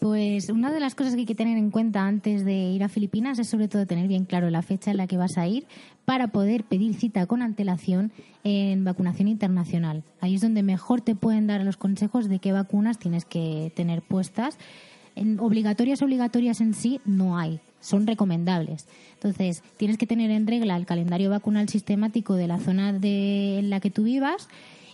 Pues 0.00 0.48
una 0.48 0.72
de 0.72 0.80
las 0.80 0.94
cosas 0.94 1.12
que 1.12 1.20
hay 1.20 1.26
que 1.26 1.34
tener 1.34 1.58
en 1.58 1.70
cuenta 1.70 2.06
antes 2.06 2.42
de 2.46 2.54
ir 2.54 2.82
a 2.82 2.88
Filipinas 2.88 3.38
es 3.38 3.48
sobre 3.48 3.68
todo 3.68 3.86
tener 3.86 4.08
bien 4.08 4.24
claro 4.24 4.48
la 4.48 4.62
fecha 4.62 4.90
en 4.90 4.96
la 4.96 5.06
que 5.06 5.18
vas 5.18 5.36
a 5.36 5.46
ir 5.46 5.66
para 6.06 6.28
poder 6.28 6.64
pedir 6.64 6.94
cita 6.94 7.26
con 7.26 7.42
antelación 7.42 8.10
en 8.42 8.82
vacunación 8.82 9.28
internacional. 9.28 10.02
Ahí 10.22 10.36
es 10.36 10.40
donde 10.40 10.62
mejor 10.62 11.02
te 11.02 11.14
pueden 11.14 11.46
dar 11.46 11.62
los 11.64 11.76
consejos 11.76 12.30
de 12.30 12.38
qué 12.38 12.50
vacunas 12.50 12.98
tienes 12.98 13.26
que 13.26 13.72
tener 13.76 14.00
puestas. 14.00 14.56
En 15.16 15.38
obligatorias, 15.38 16.00
obligatorias 16.00 16.62
en 16.62 16.72
sí 16.72 17.02
no 17.04 17.36
hay, 17.36 17.60
son 17.80 18.06
recomendables. 18.06 18.86
Entonces, 19.12 19.62
tienes 19.76 19.98
que 19.98 20.06
tener 20.06 20.30
en 20.30 20.46
regla 20.46 20.76
el 20.76 20.86
calendario 20.86 21.28
vacunal 21.28 21.68
sistemático 21.68 22.36
de 22.36 22.48
la 22.48 22.58
zona 22.58 22.94
de, 22.94 23.58
en 23.58 23.68
la 23.68 23.80
que 23.80 23.90
tú 23.90 24.04
vivas 24.04 24.48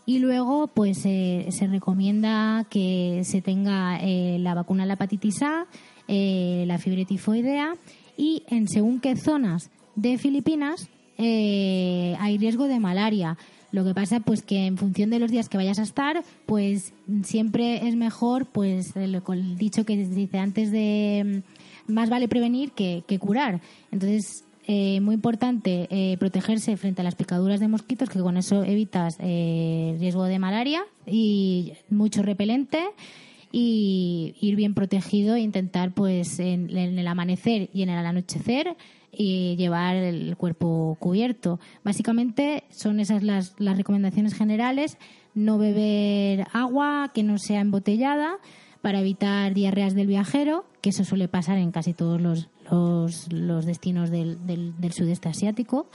y 0.07 0.21
luego, 0.21 0.69
pues 0.69 1.05
eh, 1.05 1.49
se 1.51 1.67
recomienda 1.67 2.65
que 2.71 3.23
se 3.25 3.43
tenga 3.43 3.99
eh, 4.01 4.39
la 4.39 4.55
vacuna 4.55 4.85
de 4.85 4.87
la 4.87 4.95
hepatitis 4.95 5.43
A, 5.43 5.67
eh, 6.07 6.63
la 6.69 6.79
fiebre 6.79 7.05
tifoidea 7.05 7.75
y 8.17 8.45
en 8.47 8.69
según 8.69 9.01
qué 9.01 9.17
zonas 9.17 9.69
de 9.97 10.17
Filipinas 10.17 10.89
eh, 11.19 12.15
hay 12.21 12.39
riesgo 12.39 12.69
de 12.69 12.79
malaria. 12.79 13.37
Lo 13.73 13.85
que 13.85 13.95
pasa, 13.95 14.21
pues 14.21 14.43
que 14.43 14.67
en 14.67 14.79
función 14.79 15.11
de 15.11 15.19
los 15.19 15.33
días 15.33 15.49
que 15.49 15.57
vayas 15.57 15.81
a 15.81 15.83
estar, 15.83 16.23
pues 16.47 16.95
siempre 17.25 17.89
es 17.89 17.97
mejor, 17.97 18.47
pues 18.47 18.95
el, 18.95 19.21
el 19.29 19.59
dicho 19.59 19.85
que 19.85 19.97
dice 19.97 20.39
antes 20.39 20.71
de 20.71 21.43
mm, 21.89 21.93
más 21.93 22.09
vale 22.11 22.29
prevenir 22.29 22.71
que 22.71 23.19
curar. 23.19 23.61
Entonces, 23.91 24.45
eh, 24.69 25.01
muy 25.01 25.15
importante 25.15 25.87
eh, 25.91 26.17
protegerse 26.19 26.77
frente 26.77 27.01
a 27.01 27.05
las 27.05 27.15
picaduras 27.15 27.61
de 27.61 27.69
mosquitos, 27.69 28.11
que 28.11 28.19
con 28.19 28.37
eso 28.37 28.65
evitas 28.65 29.17
eh, 29.21 29.97
riesgo 30.01 30.25
de 30.25 30.41
malaria 30.41 30.83
y 31.07 31.75
mucho 31.89 32.23
repelente 32.23 32.85
y 33.53 34.35
ir 34.41 34.57
bien 34.57 34.75
protegido 34.75 35.37
e 35.37 35.41
intentar 35.41 35.93
pues 35.93 36.41
en, 36.41 36.77
el 36.77 37.07
amanecer 37.07 37.71
y 37.73 37.83
en 37.83 37.91
el 37.91 38.05
anochecer 38.05 38.77
y 39.13 39.55
llevar 39.55 39.95
el 39.95 40.37
cuerpo 40.37 40.97
cubierto. 40.99 41.61
Básicamente 41.85 42.65
son 42.71 42.99
esas 42.99 43.23
las, 43.23 43.55
las 43.59 43.77
recomendaciones 43.77 44.35
generales, 44.35 44.99
no 45.35 45.59
beber 45.59 46.49
agua 46.53 47.13
que 47.15 47.23
no 47.23 47.39
sea 47.39 47.61
embotellada 47.61 48.39
para 48.83 48.99
evitar 48.99 49.55
diarreas 49.55 49.95
del 49.95 50.09
viajero, 50.09 50.65
que 50.81 50.91
eso 50.91 51.05
suele 51.05 51.29
pasar 51.29 51.59
en 51.59 51.71
casi 51.71 51.93
todos 51.93 52.21
los, 52.21 52.49
los, 52.71 53.33
los 53.33 53.67
destinos 53.67 54.11
del, 54.11 54.47
del, 54.47 54.75
del 54.79 54.93
sudeste 54.93 55.29
asiático. 55.29 55.89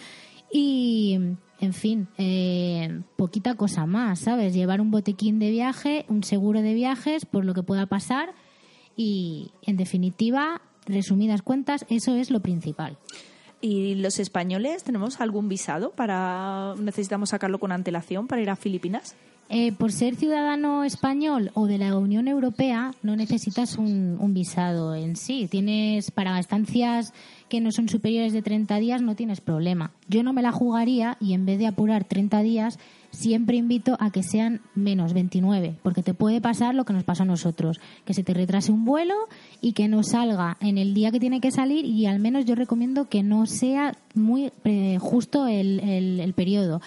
Y, 0.51 1.17
en 1.59 1.73
fin, 1.73 2.07
eh, 2.17 3.01
poquita 3.15 3.55
cosa 3.55 3.85
más, 3.85 4.19
¿sabes? 4.19 4.53
Llevar 4.53 4.81
un 4.81 4.91
botequín 4.91 5.39
de 5.39 5.49
viaje, 5.49 6.05
un 6.09 6.23
seguro 6.23 6.61
de 6.61 6.73
viajes, 6.73 7.25
por 7.25 7.45
lo 7.45 7.53
que 7.53 7.63
pueda 7.63 7.85
pasar. 7.85 8.33
Y, 8.97 9.51
en 9.61 9.77
definitiva, 9.77 10.61
resumidas 10.85 11.41
cuentas, 11.41 11.85
eso 11.89 12.15
es 12.15 12.31
lo 12.31 12.41
principal. 12.41 12.97
¿Y 13.61 13.95
los 13.95 14.19
españoles 14.19 14.83
tenemos 14.83 15.21
algún 15.21 15.47
visado 15.47 15.91
para 15.91 16.73
necesitamos 16.79 17.29
sacarlo 17.29 17.59
con 17.59 17.71
antelación 17.71 18.27
para 18.27 18.41
ir 18.41 18.49
a 18.49 18.55
Filipinas? 18.55 19.15
Eh, 19.53 19.73
por 19.73 19.91
ser 19.91 20.15
ciudadano 20.15 20.85
español 20.85 21.51
o 21.55 21.67
de 21.67 21.77
la 21.77 21.97
Unión 21.97 22.29
Europea, 22.29 22.93
no 23.03 23.17
necesitas 23.17 23.77
un, 23.77 24.17
visado 24.33 24.95
en 24.95 25.17
sí. 25.17 25.49
Tienes 25.51 26.09
para 26.09 26.39
estancias 26.39 27.13
que 27.49 27.59
no 27.59 27.73
son 27.73 27.89
superiores 27.89 28.31
de 28.31 28.41
30 28.41 28.77
días, 28.77 29.01
no 29.01 29.17
tienes 29.17 29.41
problema. 29.41 29.91
Yo 30.07 30.23
no 30.23 30.31
me 30.31 30.41
la 30.41 30.53
jugaría 30.53 31.17
y 31.19 31.33
en 31.33 31.45
vez 31.45 31.59
de 31.59 31.67
apurar 31.67 32.05
30 32.05 32.41
días, 32.43 32.79
siempre 33.09 33.57
invito 33.57 33.97
a 33.99 34.09
que 34.09 34.23
sean 34.23 34.61
menos 34.73 35.11
29, 35.11 35.75
porque 35.83 36.01
te 36.01 36.13
puede 36.13 36.39
pasar 36.39 36.73
lo 36.73 36.85
que 36.85 36.93
nos 36.93 37.03
pasó 37.03 37.23
a 37.23 37.25
nosotros, 37.25 37.81
que 38.05 38.13
se 38.13 38.23
te 38.23 38.33
retrase 38.33 38.71
un 38.71 38.85
vuelo 38.85 39.15
y 39.59 39.73
que 39.73 39.89
no 39.89 40.01
salga 40.03 40.55
en 40.61 40.77
el 40.77 40.93
día 40.93 41.11
que 41.11 41.19
tiene 41.19 41.41
que 41.41 41.51
salir 41.51 41.83
y 41.83 42.05
al 42.05 42.19
menos 42.19 42.45
yo 42.45 42.55
recomiendo 42.55 43.09
que 43.09 43.21
no 43.21 43.45
sea 43.45 43.97
muy 44.15 44.53
eh, 44.63 44.97
justo 44.97 45.45
el, 45.45 45.81
el, 45.81 46.21
el 46.21 46.33
periodo. 46.33 46.79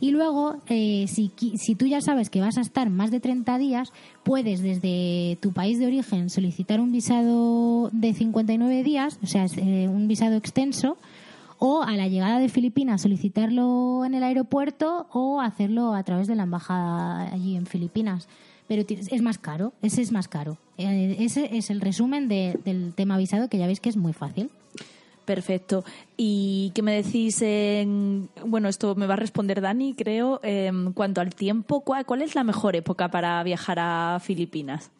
Y 0.00 0.10
luego, 0.10 0.56
eh, 0.68 1.06
si, 1.08 1.32
si 1.56 1.74
tú 1.74 1.86
ya 1.86 2.00
sabes 2.00 2.30
que 2.30 2.40
vas 2.40 2.58
a 2.58 2.60
estar 2.60 2.90
más 2.90 3.10
de 3.10 3.20
30 3.20 3.58
días, 3.58 3.92
puedes 4.22 4.62
desde 4.62 5.38
tu 5.40 5.52
país 5.52 5.78
de 5.78 5.86
origen 5.86 6.30
solicitar 6.30 6.80
un 6.80 6.92
visado 6.92 7.90
de 7.92 8.12
59 8.12 8.82
días, 8.82 9.18
o 9.22 9.26
sea, 9.26 9.46
eh, 9.56 9.88
un 9.88 10.08
visado 10.08 10.36
extenso, 10.36 10.98
o 11.58 11.82
a 11.82 11.96
la 11.96 12.08
llegada 12.08 12.38
de 12.38 12.48
Filipinas 12.48 13.02
solicitarlo 13.02 14.04
en 14.04 14.14
el 14.14 14.22
aeropuerto 14.22 15.06
o 15.12 15.40
hacerlo 15.40 15.94
a 15.94 16.02
través 16.02 16.26
de 16.26 16.34
la 16.34 16.42
embajada 16.42 17.32
allí 17.32 17.56
en 17.56 17.66
Filipinas. 17.66 18.28
Pero 18.68 18.84
es 18.88 19.22
más 19.22 19.38
caro, 19.38 19.72
ese 19.80 20.02
es 20.02 20.12
más 20.12 20.28
caro. 20.28 20.58
Eh, 20.76 21.16
ese 21.20 21.56
es 21.56 21.70
el 21.70 21.80
resumen 21.80 22.28
de, 22.28 22.58
del 22.64 22.94
tema 22.94 23.16
visado, 23.16 23.48
que 23.48 23.58
ya 23.58 23.66
veis 23.66 23.80
que 23.80 23.88
es 23.88 23.96
muy 23.96 24.12
fácil. 24.12 24.50
Perfecto. 25.26 25.84
¿Y 26.16 26.72
qué 26.74 26.82
me 26.82 27.02
decís? 27.02 27.42
En, 27.42 28.30
bueno, 28.44 28.68
esto 28.68 28.94
me 28.94 29.06
va 29.06 29.14
a 29.14 29.18
responder 29.18 29.60
Dani, 29.60 29.94
creo. 29.94 30.40
En 30.42 30.92
cuanto 30.92 31.20
al 31.20 31.34
tiempo, 31.34 31.80
¿cuál, 31.80 32.06
¿cuál 32.06 32.22
es 32.22 32.34
la 32.34 32.44
mejor 32.44 32.76
época 32.76 33.08
para 33.08 33.42
viajar 33.42 33.78
a 33.80 34.18
Filipinas? 34.22 34.90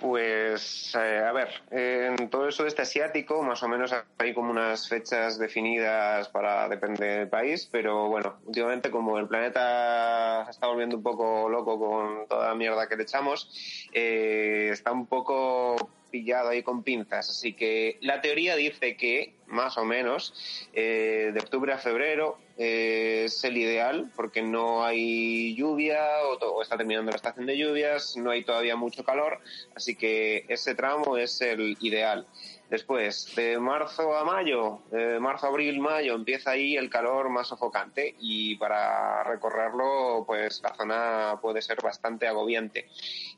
Pues, 0.00 0.94
eh, 0.94 1.18
a 1.18 1.30
ver, 1.32 1.48
en 1.70 2.30
todo 2.30 2.48
eso 2.48 2.62
de 2.62 2.70
este 2.70 2.80
asiático, 2.82 3.42
más 3.42 3.62
o 3.62 3.68
menos 3.68 3.94
hay 4.16 4.32
como 4.32 4.50
unas 4.50 4.88
fechas 4.88 5.38
definidas 5.38 6.26
para 6.30 6.70
depender 6.70 7.18
del 7.18 7.28
país, 7.28 7.68
pero 7.70 8.08
bueno, 8.08 8.36
últimamente 8.46 8.90
como 8.90 9.18
el 9.18 9.28
planeta 9.28 10.46
se 10.46 10.52
está 10.52 10.68
volviendo 10.68 10.96
un 10.96 11.02
poco 11.02 11.50
loco 11.50 11.78
con 11.78 12.26
toda 12.28 12.48
la 12.48 12.54
mierda 12.54 12.88
que 12.88 12.96
le 12.96 13.02
echamos, 13.02 13.50
eh, 13.92 14.70
está 14.72 14.90
un 14.90 15.06
poco 15.06 15.76
pillado 16.10 16.50
ahí 16.50 16.62
con 16.62 16.82
pinzas. 16.82 17.30
Así 17.30 17.54
que 17.54 17.98
la 18.00 18.20
teoría 18.20 18.56
dice 18.56 18.96
que, 18.96 19.34
más 19.46 19.78
o 19.78 19.84
menos, 19.84 20.34
eh, 20.72 21.30
de 21.32 21.40
octubre 21.40 21.72
a 21.72 21.78
febrero 21.78 22.38
eh, 22.58 23.22
es 23.26 23.42
el 23.44 23.56
ideal 23.56 24.10
porque 24.14 24.42
no 24.42 24.84
hay 24.84 25.54
lluvia 25.54 26.00
o, 26.24 26.44
o, 26.44 26.62
está 26.62 26.76
terminando 26.76 27.10
la 27.10 27.16
estación 27.16 27.46
de 27.46 27.56
lluvias, 27.56 28.16
no 28.16 28.30
hay 28.30 28.44
todavía 28.44 28.76
mucho 28.76 29.04
calor, 29.04 29.40
así 29.74 29.94
que 29.94 30.44
ese 30.48 30.74
tramo 30.74 31.16
es 31.16 31.40
el 31.40 31.76
ideal. 31.80 32.26
Después, 32.70 33.34
de 33.34 33.58
marzo 33.58 34.16
a 34.16 34.24
mayo, 34.24 34.78
eh, 34.92 35.18
marzo, 35.20 35.48
abril, 35.48 35.80
mayo, 35.80 36.14
empieza 36.14 36.52
ahí 36.52 36.76
el 36.76 36.88
calor 36.88 37.28
más 37.28 37.48
sofocante 37.48 38.14
y 38.20 38.54
para 38.56 39.24
recorrerlo, 39.24 40.22
pues 40.24 40.62
la 40.62 40.72
zona 40.76 41.40
puede 41.42 41.62
ser 41.62 41.78
bastante 41.82 42.28
agobiante. 42.28 42.86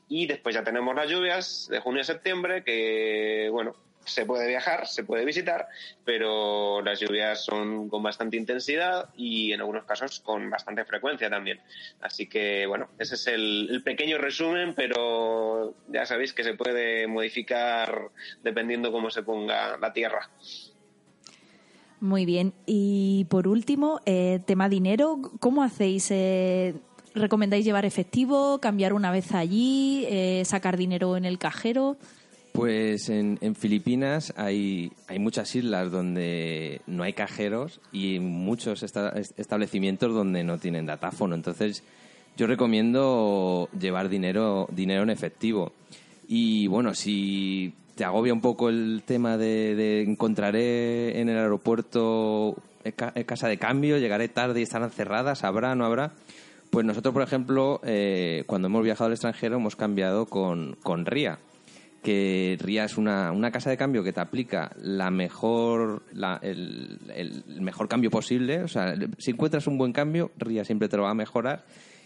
Y 0.07 0.27
después 0.27 0.53
ya 0.53 0.63
tenemos 0.63 0.93
las 0.95 1.09
lluvias 1.09 1.67
de 1.67 1.79
junio 1.79 2.01
a 2.01 2.05
septiembre, 2.05 2.63
que, 2.63 3.49
bueno, 3.51 3.73
se 4.05 4.25
puede 4.25 4.47
viajar, 4.47 4.87
se 4.87 5.03
puede 5.03 5.25
visitar, 5.25 5.67
pero 6.05 6.81
las 6.81 6.99
lluvias 6.99 7.43
son 7.43 7.89
con 7.89 8.03
bastante 8.03 8.37
intensidad 8.37 9.09
y 9.15 9.53
en 9.53 9.61
algunos 9.61 9.85
casos 9.85 10.19
con 10.19 10.49
bastante 10.49 10.85
frecuencia 10.85 11.29
también. 11.29 11.59
Así 12.01 12.27
que, 12.27 12.65
bueno, 12.65 12.89
ese 12.99 13.15
es 13.15 13.27
el, 13.27 13.81
pequeño 13.83 14.17
resumen, 14.17 14.73
pero 14.75 15.75
ya 15.87 16.05
sabéis 16.05 16.33
que 16.33 16.43
se 16.43 16.53
puede 16.53 17.07
modificar 17.07 18.09
dependiendo 18.43 18.91
cómo 18.91 19.09
se 19.09 19.23
ponga 19.23 19.77
la 19.77 19.93
tierra. 19.93 20.29
Muy 21.99 22.25
bien. 22.25 22.53
Y 22.65 23.25
por 23.29 23.47
último, 23.47 24.01
eh, 24.05 24.41
tema 24.45 24.67
dinero, 24.67 25.21
¿cómo 25.39 25.63
hacéis? 25.63 26.11
Eh, 26.11 26.75
¿Recomendáis 27.15 27.63
llevar 27.63 27.85
efectivo, 27.85 28.59
cambiar 28.59 28.93
una 28.93 29.11
vez 29.11 29.33
allí, 29.33 30.05
eh, 30.09 30.43
sacar 30.45 30.77
dinero 30.77 31.15
en 31.15 31.25
el 31.25 31.37
cajero? 31.37 31.97
Pues 32.53 33.09
en, 33.09 33.39
en, 33.41 33.55
Filipinas 33.55 34.31
hay, 34.37 34.91
hay 35.07 35.17
muchas 35.17 35.55
islas 35.55 35.91
donde 35.91 36.81
no 36.85 37.01
hay 37.01 37.13
cajeros 37.13 37.81
y 37.91 38.19
muchos 38.19 38.83
esta, 38.83 39.09
establecimientos 39.37 40.13
donde 40.13 40.43
no 40.43 40.59
tienen 40.59 40.85
datáfono. 40.85 41.33
Entonces, 41.33 41.83
yo 42.37 42.45
recomiendo 42.45 43.69
llevar 43.77 44.07
dinero, 44.07 44.67
dinero 44.71 45.01
en 45.01 45.09
efectivo. 45.09 45.73
Y 46.27 46.67
bueno, 46.67 46.93
si 46.93 47.73
te 47.95 48.05
agobia 48.05 48.33
un 48.33 48.41
poco 48.41 48.69
el 48.69 49.01
tema 49.03 49.35
de, 49.35 50.03
encontraré 50.03 51.19
en 51.19 51.29
el 51.29 51.39
aeropuerto 51.39 52.55
casa 53.25 53.47
de 53.47 53.57
cambio, 53.57 53.97
llegaré 53.97 54.27
tarde 54.27 54.59
y 54.59 54.63
estarán 54.63 54.91
cerradas, 54.91 55.43
habrá, 55.43 55.73
no 55.73 55.85
habrá. 55.85 56.11
Pues 56.69 56.85
nosotros, 56.85 57.15
por 57.15 57.23
ejemplo, 57.23 57.81
eh, 57.83 58.43
cuando 58.45 58.67
hemos 58.67 58.83
viajado 58.83 59.07
al 59.07 59.13
extranjero 59.13 59.55
hemos 59.55 59.75
cambiado 59.75 60.27
con, 60.27 60.77
con 60.83 61.07
RIA 61.07 61.39
que 62.03 62.57
RIA 62.59 62.85
es 62.85 62.97
una, 62.97 63.31
una, 63.31 63.49
casa 63.49 63.69
de 63.69 63.77
cambio 63.77 64.03
que 64.03 64.13
te 64.13 64.19
aplica 64.19 64.71
la 64.81 65.09
mejor 65.09 66.03
la, 66.13 66.39
el, 66.43 66.99
mejor 67.59 67.87
cambio 67.87 68.11
posible. 68.11 68.61
O 68.61 68.67
sea, 68.67 68.93
si 69.17 69.31
encuentras 69.31 69.65
un 69.65 69.77
buen 69.77 69.93
cambio, 69.93 70.31
RIA 70.37 70.65
siempre 70.65 70.89
te 70.89 70.97
lo 70.97 71.03
va 71.03 71.11
a 71.11 71.15
mejorar. 71.15 71.65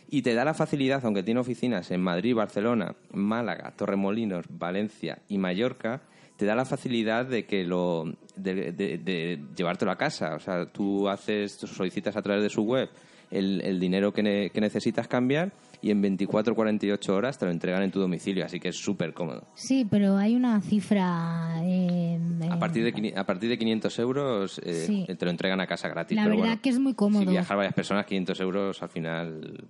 Y 0.09 0.21
te 0.21 0.33
da 0.33 0.45
la 0.45 0.53
facilidad, 0.53 1.03
aunque 1.03 1.23
tiene 1.23 1.41
oficinas 1.41 1.91
en 1.91 2.01
Madrid, 2.01 2.33
Barcelona, 2.33 2.95
Málaga, 3.11 3.73
Torremolinos, 3.75 4.45
Valencia 4.49 5.19
y 5.27 5.37
Mallorca, 5.37 6.01
te 6.37 6.45
da 6.45 6.55
la 6.55 6.63
facilidad 6.63 7.25
de 7.25 7.45
que 7.45 7.65
lo 7.65 8.05
de, 8.37 8.71
de, 8.71 8.97
de 8.99 9.39
llevártelo 9.55 9.91
a 9.91 9.97
casa. 9.97 10.35
O 10.35 10.39
sea, 10.39 10.67
tú 10.67 11.09
haces, 11.09 11.53
solicitas 11.53 12.15
a 12.15 12.21
través 12.21 12.43
de 12.43 12.49
su 12.49 12.61
web 12.61 12.89
el, 13.31 13.61
el 13.61 13.79
dinero 13.79 14.13
que, 14.13 14.23
ne, 14.23 14.49
que 14.51 14.61
necesitas 14.61 15.07
cambiar 15.07 15.51
y 15.81 15.91
en 15.91 16.01
24 16.01 16.53
o 16.53 16.55
48 16.55 17.15
horas 17.15 17.37
te 17.37 17.45
lo 17.45 17.51
entregan 17.51 17.83
en 17.83 17.91
tu 17.91 17.99
domicilio, 17.99 18.45
así 18.45 18.59
que 18.59 18.69
es 18.69 18.77
súper 18.77 19.13
cómodo. 19.13 19.47
Sí, 19.55 19.85
pero 19.89 20.17
hay 20.17 20.35
una 20.35 20.59
cifra... 20.61 21.61
Eh, 21.63 22.19
a, 22.49 22.59
partir 22.59 22.83
de, 22.83 23.13
a 23.15 23.25
partir 23.25 23.49
de 23.49 23.57
500 23.57 23.99
euros 23.99 24.61
eh, 24.63 24.85
sí. 24.85 25.05
te 25.17 25.25
lo 25.25 25.31
entregan 25.31 25.59
a 25.61 25.67
casa 25.67 25.87
gratis. 25.89 26.15
La 26.15 26.23
pero 26.23 26.35
verdad 26.35 26.47
bueno, 26.49 26.61
que 26.61 26.69
es 26.69 26.79
muy 26.79 26.93
cómodo. 26.93 27.23
Si 27.23 27.29
viajar 27.29 27.57
varias 27.57 27.73
personas, 27.73 28.05
500 28.05 28.39
euros 28.39 28.83
al 28.83 28.89
final... 28.89 29.67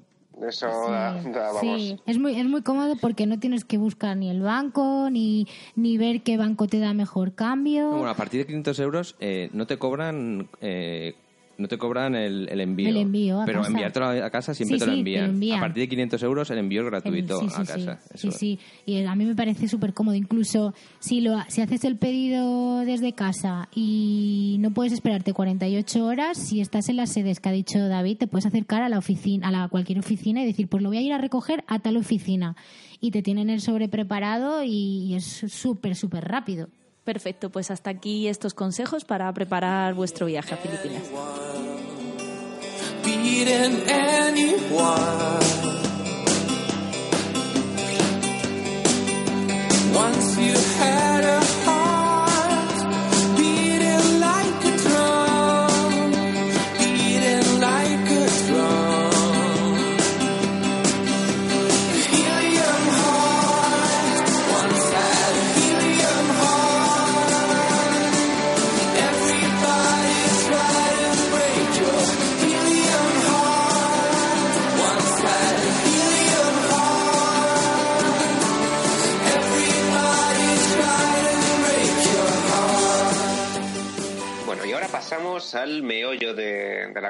Eso 0.48 0.68
sí, 0.70 0.92
da, 0.92 1.14
da, 1.32 1.52
vamos. 1.52 1.62
sí. 1.62 2.00
Es, 2.06 2.20
muy, 2.20 2.40
es 2.40 2.46
muy 2.46 2.62
cómodo 2.62 2.96
porque 3.02 3.26
no 3.26 3.40
tienes 3.40 3.66
que 3.66 3.80
buscar 3.80 4.16
ni 4.16 4.30
el 4.30 4.42
banco, 4.42 5.10
ni, 5.10 5.48
ni 5.76 5.98
ver 5.98 6.22
qué 6.22 6.38
banco 6.38 6.68
te 6.68 6.78
da 6.78 6.94
mejor 6.94 7.34
cambio. 7.34 7.90
Bueno, 7.90 8.10
a 8.10 8.14
partir 8.14 8.42
de 8.42 8.46
500 8.46 8.80
euros 8.80 9.16
eh, 9.20 9.50
no 9.54 9.66
te 9.66 9.78
cobran 9.78 10.48
eh, 10.62 11.16
no 11.58 11.68
te 11.68 11.78
cobran 11.78 12.16
el, 12.16 12.48
el 12.50 12.62
envío. 12.62 12.90
El 12.90 12.98
envío 12.98 13.42
a 13.42 13.46
pero 13.46 13.60
casa. 13.60 13.72
enviártelo 13.72 14.06
a 14.08 14.30
casa 14.30 14.54
siempre 14.54 14.78
Sí, 14.78 14.80
te, 14.80 14.86
lo 14.86 14.94
sí, 14.94 15.00
envían. 15.00 15.58
A 15.58 15.62
partir 15.62 15.82
de 15.82 15.90
500 15.90 16.24
euros 16.24 16.50
el 16.52 16.58
envío 16.60 16.82
es 16.82 16.88
gratuito 16.88 17.42
El- 17.42 17.50
sí, 17.50 17.56
a 17.56 17.66
casa. 17.66 18.00
Sí, 18.16 18.28
Eso. 18.28 18.38
sí. 18.38 18.60
Y 18.86 19.04
a 19.04 19.16
mí 19.16 19.26
me 19.26 19.36
parece 19.36 19.68
súper 19.68 19.94
cómodo. 19.94 20.16
Incluso 20.16 20.74
si, 21.00 21.22
lo, 21.22 21.36
si 21.48 21.62
haces 21.62 21.84
el 21.84 21.98
pedido 21.98 22.80
desde 22.82 23.14
casa 23.14 23.70
y 23.76 24.58
no 24.60 24.72
puedes 24.72 24.94
esperarte 24.94 25.34
48 25.34 26.06
horas, 26.06 26.38
si 26.38 26.62
estás 26.62 26.90
en 26.90 26.98
las 26.98 27.12
sedes 27.14 27.40
que 27.40 27.50
ha 27.50 27.52
dicho 27.52 27.80
David, 27.88 28.18
te 28.18 28.28
puedes 28.28 28.46
acercar 28.46 28.84
a 28.84 28.90
la 28.90 28.98
oficina, 28.98 29.48
a 29.48 29.52
la, 29.52 29.68
cualquier 29.68 30.00
oficina 30.00 30.44
y 30.44 30.46
decir, 30.46 30.68
pues 30.68 30.84
lo 30.84 30.90
voy 30.90 30.98
a 30.98 31.02
ir 31.02 31.14
a 31.14 31.18
recoger 31.18 31.64
a 31.68 31.80
tal 31.80 31.98
oficina. 31.98 32.56
Y 33.00 33.12
te 33.12 33.22
tienen 33.22 33.50
el 33.50 33.62
sobre 33.62 33.88
preparado 33.90 34.64
y, 34.64 35.06
y 35.06 35.16
es 35.16 35.24
súper, 35.26 35.96
súper 35.96 36.26
rápido. 36.26 36.68
Perfecto, 37.08 37.50
pues 37.50 37.72
hasta 37.72 37.90
aquí 37.90 38.28
estos 38.28 38.54
consejos 38.54 39.06
para 39.06 39.32
preparar 39.32 39.94
vuestro 39.94 40.26
viaje 40.26 40.54
a 40.54 40.58
Filipinas. 40.58 41.04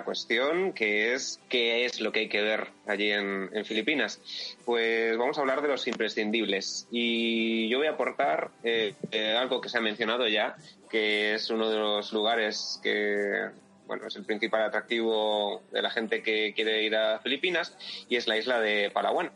Cuestión, 0.08 0.72
que 0.72 1.14
es 1.14 1.42
qué 1.50 1.84
es 1.84 2.00
lo 2.00 2.14
que 2.14 2.22
hay 2.22 2.30
que 2.30 2.42
ver 2.42 2.70
allí 2.86 3.12
en, 3.12 3.66
Filipinas. 3.66 4.22
Pues 4.64 5.18
vamos 5.18 5.38
a 5.38 5.42
hablar 5.42 5.62
de 5.62 5.68
los 5.68 5.86
imprescindibles. 5.86 6.88
Y 6.90 7.68
yo 7.68 7.80
voy 7.80 7.88
a 7.88 7.92
aportar 7.92 8.52
eh, 8.64 8.96
eh, 9.12 9.36
algo 9.36 9.60
que 9.60 9.68
se 9.68 9.80
ha 9.80 9.82
mencionado 9.82 10.26
ya, 10.30 10.56
que 10.90 11.34
es 11.34 11.50
uno 11.50 11.70
de 11.70 11.76
los 11.76 12.14
lugares 12.14 12.80
que 12.82 13.50
bueno, 13.86 14.08
es 14.08 14.16
el 14.16 14.24
principal 14.24 14.64
atractivo 14.64 15.62
de 15.72 15.82
la 15.82 15.90
gente 15.90 16.24
que 16.24 16.54
quiere 16.54 16.84
ir 16.84 16.96
a 16.96 17.20
Filipinas 17.20 17.76
y 18.08 18.16
es 18.16 18.28
la 18.28 18.38
isla 18.38 18.62
de 18.62 18.90
Palawan. 18.92 19.32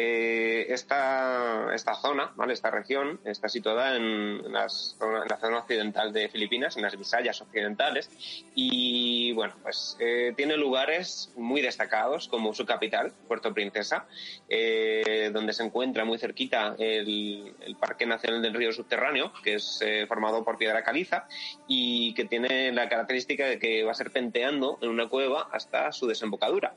Eh, 0.00 0.72
esta, 0.72 1.74
esta 1.74 1.94
zona, 1.96 2.30
¿vale? 2.36 2.52
esta 2.52 2.70
región, 2.70 3.18
está 3.24 3.48
situada 3.48 3.96
en, 3.96 4.52
las- 4.52 4.96
en 5.00 5.28
la 5.28 5.36
zona 5.38 5.58
occidental 5.58 6.12
de 6.12 6.28
Filipinas, 6.28 6.76
en 6.76 6.82
las 6.84 6.96
Visayas 6.96 7.40
occidentales, 7.42 8.08
y 8.54 9.32
bueno, 9.32 9.54
pues 9.60 9.96
eh, 9.98 10.32
tiene 10.36 10.56
lugares 10.56 11.32
muy 11.34 11.62
destacados 11.62 12.28
como 12.28 12.54
su 12.54 12.64
capital, 12.64 13.12
Puerto 13.26 13.52
Princesa, 13.52 14.06
eh, 14.48 15.30
donde 15.32 15.52
se 15.52 15.64
encuentra 15.64 16.04
muy 16.04 16.18
cerquita 16.18 16.76
el, 16.78 17.52
el 17.60 17.74
Parque 17.74 18.06
Nacional 18.06 18.40
del 18.40 18.54
Río 18.54 18.72
Subterráneo, 18.72 19.32
que 19.42 19.54
es 19.54 19.80
eh, 19.82 20.06
formado 20.06 20.44
por 20.44 20.58
piedra 20.58 20.84
caliza 20.84 21.26
y 21.66 22.14
que 22.14 22.24
tiene 22.24 22.70
la 22.70 22.88
característica 22.88 23.46
de 23.46 23.58
que 23.58 23.82
va 23.82 23.90
a 23.90 23.94
ser 23.94 24.12
penteando 24.12 24.78
en 24.80 24.90
una 24.90 25.08
cueva 25.08 25.48
hasta 25.50 25.90
su 25.90 26.06
desembocadura. 26.06 26.74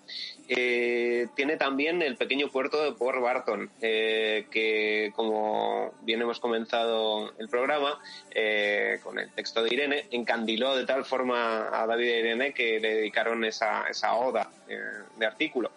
Eh, 0.49 1.27
tiene 1.35 1.57
también 1.57 2.01
el 2.01 2.17
pequeño 2.17 2.49
puerto 2.49 2.81
de 2.83 2.93
Barton, 3.19 3.69
eh, 3.81 4.47
que 4.49 5.11
como 5.15 5.93
bien 6.01 6.21
hemos 6.21 6.39
comenzado 6.39 7.33
el 7.37 7.49
programa, 7.49 7.99
eh, 8.29 8.99
con 9.03 9.19
el 9.19 9.31
texto 9.31 9.63
de 9.63 9.73
Irene, 9.73 10.05
encandiló 10.11 10.75
de 10.75 10.85
tal 10.85 11.03
forma 11.03 11.67
a 11.71 11.85
David 11.85 12.11
a 12.11 12.17
Irene 12.19 12.53
que 12.53 12.79
le 12.79 12.95
dedicaron 12.95 13.43
esa, 13.43 13.87
esa 13.89 14.15
oda 14.15 14.49
eh, 14.69 14.79
de 15.17 15.25
artículo. 15.25 15.71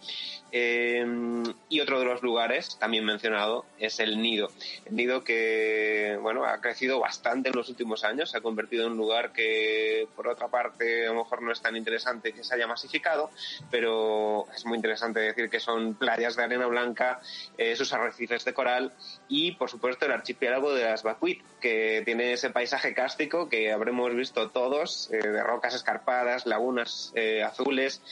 Y 0.57 1.81
otro 1.81 1.99
de 1.99 2.05
los 2.05 2.23
lugares, 2.23 2.77
también 2.79 3.05
mencionado, 3.05 3.66
es 3.81 3.99
el 3.99 4.23
nido. 4.23 4.51
El 4.85 4.94
nido 4.94 5.25
que, 5.25 6.16
bueno, 6.23 6.44
ha 6.44 6.61
crecido 6.61 7.01
bastante 7.01 7.49
en 7.49 7.57
los 7.57 7.68
últimos 7.68 8.05
años, 8.05 8.31
se 8.31 8.38
ha 8.38 8.40
convertido 8.40 8.87
en 8.87 8.92
un 8.92 8.99
lugar 8.99 9.33
que, 9.33 10.07
por 10.14 10.29
otra 10.29 10.47
parte, 10.47 11.07
a 11.07 11.12
lo 11.12 11.25
mejor 11.25 11.42
no 11.42 11.51
es 11.51 11.61
tan 11.61 11.75
interesante 11.77 12.33
que 12.33 12.44
se 12.44 12.55
haya 12.55 12.68
masificado, 12.68 13.31
pero 13.68 14.47
es 14.55 14.64
muy 14.64 14.77
interesante 14.77 15.18
decir 15.18 15.51
que 15.51 15.59
son 15.59 15.94
playas 15.94 16.37
de 16.37 16.44
arena 16.44 16.66
blanca 16.66 17.13
eh, 17.59 17.77
sus 17.77 17.92
arrecifes 17.92 18.44
de 18.44 18.55
coral 18.55 18.92
y, 19.29 19.53
por 19.53 19.70
supuesto, 19.70 20.07
el 20.07 20.12
archipiélago 20.12 20.74
de 20.74 20.85
las 20.85 21.03
Bacuit, 21.03 21.42
que 21.61 22.03
tiene 22.05 22.33
ese 22.33 22.50
paisaje 22.50 22.94
cástico 22.94 23.48
que 23.48 23.72
habremos 23.72 24.14
visto 24.14 24.50
todos, 24.50 25.11
eh, 25.12 25.16
de 25.16 25.42
rocas 25.42 25.74
escarpadas, 25.74 26.46
lagunas 26.46 27.12
eh, 27.14 27.42
azules. 27.42 28.03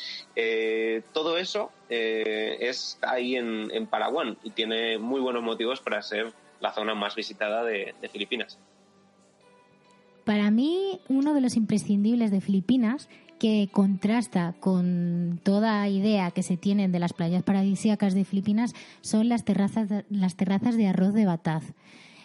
Todo 1.12 1.38
eso 1.38 1.71
es 1.88 2.99
ahí 3.03 3.37
en, 3.37 3.71
en 3.71 3.88
y 4.43 4.51
tiene 4.51 4.99
muy 4.99 5.21
buenos 5.21 5.43
motivos 5.43 5.81
para 5.81 6.01
ser 6.01 6.33
la 6.61 6.73
zona 6.73 6.95
más 6.95 7.15
visitada 7.15 7.65
de, 7.65 7.95
de 8.01 8.09
Filipinas. 8.09 8.59
Para 10.25 10.51
mí, 10.51 11.01
uno 11.09 11.35
de 11.35 11.41
los 11.41 11.57
imprescindibles 11.57 12.31
de 12.31 12.41
Filipinas, 12.41 13.09
que 13.43 13.69
contrasta 13.73 14.55
con 14.61 15.41
toda 15.43 15.89
idea 15.89 16.31
que 16.31 16.45
se 16.45 16.57
tienen 16.57 16.93
de 16.93 17.01
las 17.01 17.13
playas 17.13 17.43
paradisíacas 17.43 18.15
de 18.15 18.25
Filipinas, 18.25 18.73
son 19.01 19.29
las 19.29 19.45
terrazas 19.45 19.89
las 20.11 20.37
terrazas 20.37 20.77
de 20.77 20.87
arroz 20.87 21.13
de 21.13 21.27
bataz. 21.27 21.65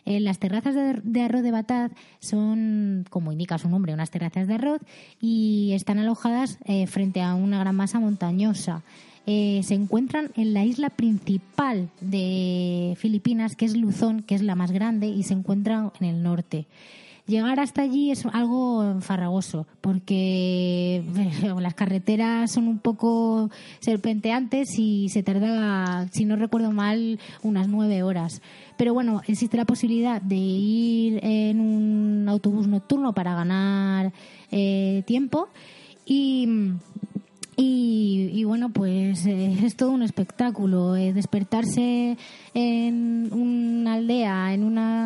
Eh, 0.06 0.20
las 0.20 0.38
terrazas 0.38 0.76
de, 0.76 1.02
de 1.04 1.22
arroz 1.24 1.42
de 1.42 1.50
bataz 1.50 1.92
son, 2.20 3.04
como 3.10 3.32
indica 3.32 3.58
su 3.58 3.68
nombre, 3.68 3.96
unas 3.96 4.12
terrazas 4.12 4.48
de 4.48 4.54
arroz 4.54 4.80
y 5.20 5.72
están 5.74 5.98
alojadas 5.98 6.60
eh, 6.66 6.86
frente 6.86 7.24
a 7.24 7.34
una 7.34 7.58
gran 7.62 7.76
masa 7.76 8.00
montañosa. 8.00 8.84
Eh, 9.26 9.62
se 9.64 9.74
encuentran 9.74 10.30
en 10.36 10.54
la 10.54 10.66
isla 10.66 10.92
principal 10.92 11.90
de 12.00 12.96
Filipinas, 13.00 13.56
que 13.56 13.66
es 13.66 13.76
Luzón, 13.76 14.22
que 14.22 14.36
es 14.36 14.44
la 14.44 14.54
más 14.54 14.70
grande, 14.70 15.08
y 15.08 15.24
se 15.24 15.34
encuentran 15.34 15.92
en 16.00 16.06
el 16.10 16.22
norte. 16.22 16.68
Llegar 17.28 17.60
hasta 17.60 17.82
allí 17.82 18.10
es 18.10 18.26
algo 18.26 19.02
farragoso 19.02 19.68
porque 19.82 21.04
las 21.60 21.74
carreteras 21.74 22.52
son 22.52 22.70
un 22.70 22.80
poco 22.80 23.50
serpenteantes 23.80 24.80
y 24.80 25.10
se 25.10 25.24
tarda, 25.24 26.08
si 26.14 26.24
no 26.24 26.38
recuerdo 26.38 26.72
mal, 26.72 27.20
unas 27.44 27.68
nueve 27.68 28.02
horas. 28.02 28.42
Pero 28.78 28.94
bueno, 28.94 29.22
existe 29.28 29.58
la 29.58 29.66
posibilidad 29.66 30.22
de 30.22 30.36
ir 30.38 31.20
en 31.22 31.60
un 31.60 32.30
autobús 32.30 32.66
nocturno 32.68 33.14
para 33.14 33.36
ganar 33.36 34.14
eh, 34.52 35.04
tiempo 35.06 35.50
y 36.06 36.48
y, 37.60 38.44
bueno, 38.44 38.70
pues 38.70 39.26
eh, 39.26 39.58
es 39.64 39.76
todo 39.76 39.90
un 39.90 40.04
espectáculo. 40.04 40.96
eh, 40.96 41.12
despertarse 41.12 42.16
en 42.54 43.30
una 43.34 43.96
aldea, 43.96 44.54
en 44.54 44.64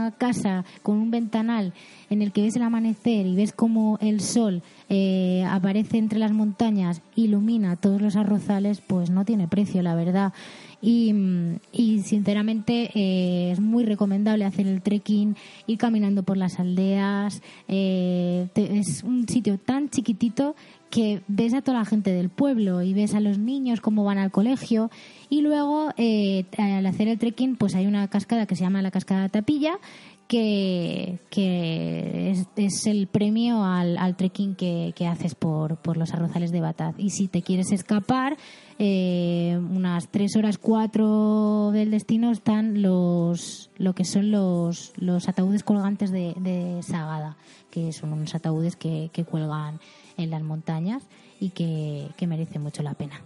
casa, 0.10 0.66
con 0.82 0.98
un 0.98 1.12
ventanal 1.12 1.74
en 2.10 2.24
el 2.24 2.32
que 2.32 2.42
ves 2.42 2.56
el 2.56 2.64
amanecer 2.64 3.28
y 3.28 3.36
ves 3.36 3.54
cómo 3.54 4.00
el 4.02 4.22
sol 4.22 4.64
eh, 4.90 5.46
aparece 5.48 6.00
entre 6.00 6.18
las 6.18 6.32
montañas, 6.32 7.02
ilumina 7.16 7.76
todos 7.76 8.02
los 8.02 8.16
arrozales, 8.16 8.82
pues 8.82 9.12
no 9.12 9.24
tiene 9.24 9.48
precio, 9.48 9.84
la 9.84 9.94
verdad. 9.94 10.34
Y, 10.82 11.14
mm, 11.14 11.60
y 11.72 12.00
sinceramente 12.00 12.90
eh, 12.96 13.52
es 13.52 13.60
muy 13.60 13.86
recomendable 13.86 14.46
hacer 14.46 14.66
el 14.68 14.82
trekking, 14.82 15.36
ir 15.68 15.78
caminando 15.78 16.24
por 16.24 16.38
las 16.38 16.60
aldeas. 16.60 17.44
eh, 17.68 18.48
es 18.56 19.04
un 19.04 19.28
sitio 19.28 19.60
tan 19.60 19.90
chiquitito 19.90 20.56
que 20.90 21.22
ves 21.28 21.54
a 21.54 21.62
toda 21.62 21.80
la 21.80 21.86
gente 21.86 22.12
del 22.12 22.30
pueblo 22.30 22.82
y 22.82 22.94
ves 22.94 23.16
a 23.16 23.22
los 23.22 23.38
niños 23.40 23.80
cómo 23.80 24.04
van 24.04 24.18
al 24.18 24.30
colegio 24.30 24.92
y 25.32 25.42
luego 25.42 25.94
eh, 25.96 26.46
al 26.58 26.86
hacer 26.86 27.08
el 27.08 27.18
trekking 27.18 27.56
pues 27.56 27.74
hay 27.74 27.88
una 27.88 28.08
cascada 28.10 28.46
que 28.46 28.58
se 28.58 28.64
llama 28.64 28.82
la 28.82 28.92
cascada 28.92 29.30
Tapilla 29.30 29.80
que, 30.28 31.20
que 31.30 32.36
es, 32.58 32.86
el 32.86 33.08
premio 33.08 33.64
al, 33.64 33.98
al 33.98 34.18
trekking 34.18 34.56
que, 34.56 34.94
que 34.94 35.08
haces 35.08 35.34
por, 35.34 35.78
por 35.78 35.96
los 35.96 36.14
arrozales 36.14 36.52
de 36.52 36.60
Bataz 36.60 36.96
y 36.98 37.12
si 37.12 37.30
te 37.30 37.42
quieres 37.42 37.72
escapar 37.72 38.36
eh, 38.78 39.58
unas 39.58 40.10
tres 40.10 40.36
horas 40.36 40.58
cuatro 40.58 41.72
del 41.72 41.92
destino 41.92 42.32
están 42.32 42.82
los 42.82 43.72
lo 43.78 43.94
que 43.94 44.04
son 44.04 44.32
los, 44.32 44.92
los 44.98 45.30
ataúdes 45.30 45.64
colgantes 45.64 46.12
de, 46.12 46.34
de 46.42 46.84
Sagada 46.84 47.38
que 47.70 47.94
son 47.94 48.12
unos 48.12 48.36
ataúdes 48.36 48.76
que, 48.76 49.10
que 49.14 49.24
cuelgan 49.24 49.80
en 50.18 50.30
las 50.30 50.44
montañas 50.44 51.04
y 51.40 51.52
que, 51.52 52.10
que 52.18 52.28
merece 52.28 52.60
mucho 52.60 52.84
la 52.84 52.94
pena. 52.96 53.22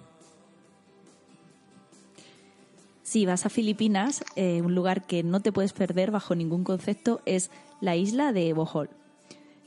Si 3.15 3.25
vas 3.25 3.45
a 3.45 3.49
Filipinas, 3.49 4.25
eh, 4.35 4.61
un 4.61 4.75
lugar 4.75 5.05
que 5.05 5.23
no 5.23 5.39
te 5.39 5.53
puedes 5.53 5.71
perder 5.71 6.11
bajo 6.11 6.35
ningún 6.35 6.65
concepto 6.65 7.21
es 7.25 7.49
la 7.79 7.95
isla 7.95 8.33
de 8.33 8.51
Bohol. 8.51 8.89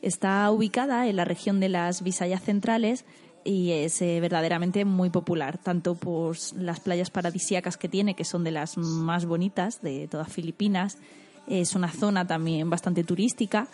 Está 0.03 0.51
ubicada 0.51 1.09
en 1.09 1.17
la 1.17 1.25
región 1.25 1.59
de 1.59 1.71
las 1.71 2.03
Visayas 2.03 2.43
centrales 2.43 3.07
y 3.45 3.71
es 3.71 4.03
eh, 4.03 4.21
verdaderamente 4.21 4.85
muy 4.85 5.09
popular, 5.09 5.57
tanto 5.57 5.95
por 5.95 6.37
las 6.57 6.81
playas 6.81 7.09
paradisíacas 7.09 7.79
que 7.79 7.89
tiene, 7.89 8.13
que 8.13 8.25
son 8.27 8.45
de 8.45 8.51
las 8.51 8.77
más 8.77 9.25
bonitas 9.25 9.81
de 9.81 10.09
todas 10.09 10.31
Filipinas. 10.31 10.99
Es 11.47 11.75
una 11.75 11.91
zona 11.91 12.27
también 12.27 12.69
bastante 12.69 13.03
turística 13.03 13.69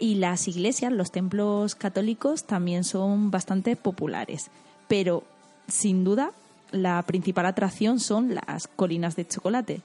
y 0.00 0.16
las 0.16 0.48
iglesias, 0.48 0.92
los 0.92 1.12
templos 1.12 1.76
católicos 1.76 2.44
también 2.44 2.82
son 2.82 3.30
bastante 3.30 3.76
populares. 3.76 4.50
Pero, 4.88 5.22
sin 5.68 6.02
duda, 6.02 6.32
la 6.72 7.02
principal 7.02 7.46
atracción 7.46 8.00
son 8.00 8.34
las 8.34 8.66
colinas 8.66 9.16
de 9.16 9.26
chocolate. 9.26 9.80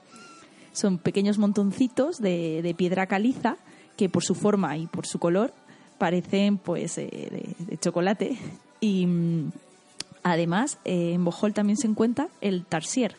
Son 0.72 0.98
pequeños 0.98 1.38
montoncitos 1.38 2.18
de, 2.18 2.74
piedra 2.76 3.06
caliza 3.06 3.56
que 3.96 4.08
por 4.08 4.24
su 4.24 4.34
forma 4.34 4.76
y 4.76 4.86
por 4.86 5.06
su 5.06 5.18
color 5.18 5.52
parecen 5.98 6.58
pues 6.58 6.98
eh, 6.98 7.08
de, 7.10 7.66
de 7.66 7.78
chocolate. 7.78 8.38
Y 8.80 9.06
mm, 9.06 9.52
además 10.22 10.78
eh, 10.84 11.12
en 11.14 11.24
Bohol 11.24 11.54
también 11.54 11.76
se 11.76 11.86
encuentra 11.86 12.28
el 12.40 12.64
tarsier, 12.64 13.16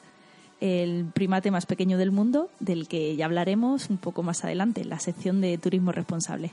el 0.62 1.05
primate 1.13 1.51
más 1.51 1.65
pequeño 1.65 1.97
del 1.97 2.12
mundo, 2.12 2.49
del 2.60 2.88
que 2.88 3.15
ya 3.15 3.25
hablaremos 3.25 3.89
un 3.89 3.97
poco 3.97 4.23
más 4.23 4.43
adelante 4.43 4.82
en 4.82 4.89
la 4.89 4.99
sección 4.99 5.41
de 5.41 5.58
turismo 5.58 5.91
responsable. 5.91 6.51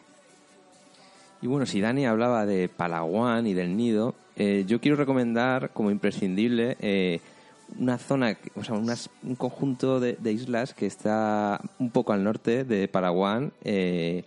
Y 1.42 1.46
bueno, 1.46 1.66
si 1.66 1.80
Dani 1.80 2.06
hablaba 2.06 2.46
de 2.46 2.68
Palawan 2.68 3.46
y 3.46 3.54
del 3.54 3.76
nido, 3.76 4.14
eh, 4.36 4.64
yo 4.66 4.80
quiero 4.80 4.96
recomendar 4.96 5.70
como 5.72 5.90
imprescindible 5.90 6.76
eh, 6.80 7.20
una 7.78 7.98
zona, 7.98 8.36
o 8.54 8.64
sea, 8.64 8.74
un 8.74 9.34
conjunto 9.36 10.00
de, 10.00 10.16
islas 10.32 10.72
que 10.74 10.86
está 10.86 11.60
un 11.78 11.90
poco 11.90 12.12
al 12.12 12.24
norte 12.24 12.64
de 12.64 12.88
Palawan, 12.88 13.52
eh, 13.64 14.24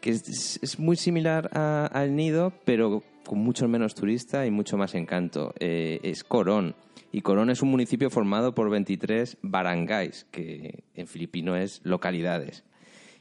que 0.00 0.10
es, 0.10 0.78
muy 0.78 0.96
similar 0.96 1.50
a- 1.52 1.86
al 1.86 2.16
nido, 2.16 2.52
pero 2.64 3.02
con 3.26 3.38
mucho 3.38 3.68
menos 3.68 3.94
turista 3.94 4.46
y 4.46 4.50
mucho 4.50 4.76
más 4.76 4.94
encanto. 4.94 5.54
Es 5.60 6.24
Corón. 6.24 6.74
Y 7.12 7.22
Corón 7.22 7.50
es 7.50 7.60
un 7.60 7.70
municipio 7.70 8.08
formado 8.08 8.54
por 8.54 8.70
23 8.70 9.36
barangays, 9.42 10.26
que 10.30 10.84
en 10.94 11.06
filipino 11.06 11.56
es 11.56 11.80
localidades. 11.84 12.64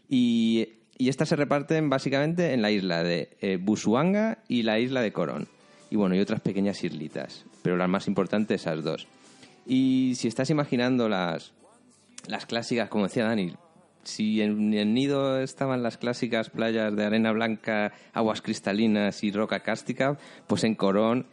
Y, 0.08 0.70
y 1.00 1.08
estas 1.08 1.30
se 1.30 1.38
reparten 1.38 1.90
básicamente 1.90 2.54
en 2.54 2.62
la 2.62 2.72
isla 2.72 3.04
de 3.04 3.30
eh, 3.40 3.58
Busuanga 3.58 4.40
y 4.50 4.64
la 4.64 4.80
isla 4.80 5.02
de 5.02 5.14
Corón. 5.14 5.48
Y 5.90 5.96
bueno, 5.96 6.14
y 6.14 6.20
otras 6.20 6.42
pequeñas 6.42 6.84
islitas, 6.84 7.46
pero 7.62 7.78
las 7.78 7.88
más 7.88 8.10
importantes 8.10 8.62
esas 8.62 8.84
dos. 8.84 9.08
Y 9.66 10.14
si 10.18 10.28
estás 10.28 10.50
imaginando 10.50 11.08
las, 11.08 11.54
las 12.28 12.46
clásicas, 12.46 12.90
como 12.90 13.06
decía 13.06 13.24
Dani, 13.24 13.54
si 14.04 14.42
en 14.42 14.74
el 14.74 14.94
nido 14.94 15.40
estaban 15.40 15.84
las 15.84 15.98
clásicas 15.98 16.50
playas 16.50 16.94
de 16.94 17.06
arena 17.06 17.32
blanca, 17.32 17.94
aguas 18.14 18.42
cristalinas 18.42 19.24
y 19.24 19.32
roca 19.32 19.62
cástica, 19.62 20.18
pues 20.48 20.66
en 20.66 20.76
Corón 20.76 21.28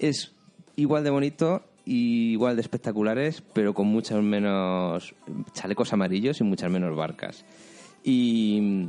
es 0.00 0.32
igual 0.74 1.04
de 1.04 1.10
bonito 1.10 1.62
y 1.84 2.32
igual 2.32 2.56
de 2.56 2.62
espectaculares, 2.62 3.44
pero 3.52 3.74
con 3.74 3.86
muchos 3.86 4.20
menos 4.24 5.14
chalecos 5.52 5.92
amarillos 5.92 6.40
y 6.40 6.44
muchas 6.44 6.68
menos 6.68 6.96
barcas. 6.96 7.44
Y, 8.02 8.88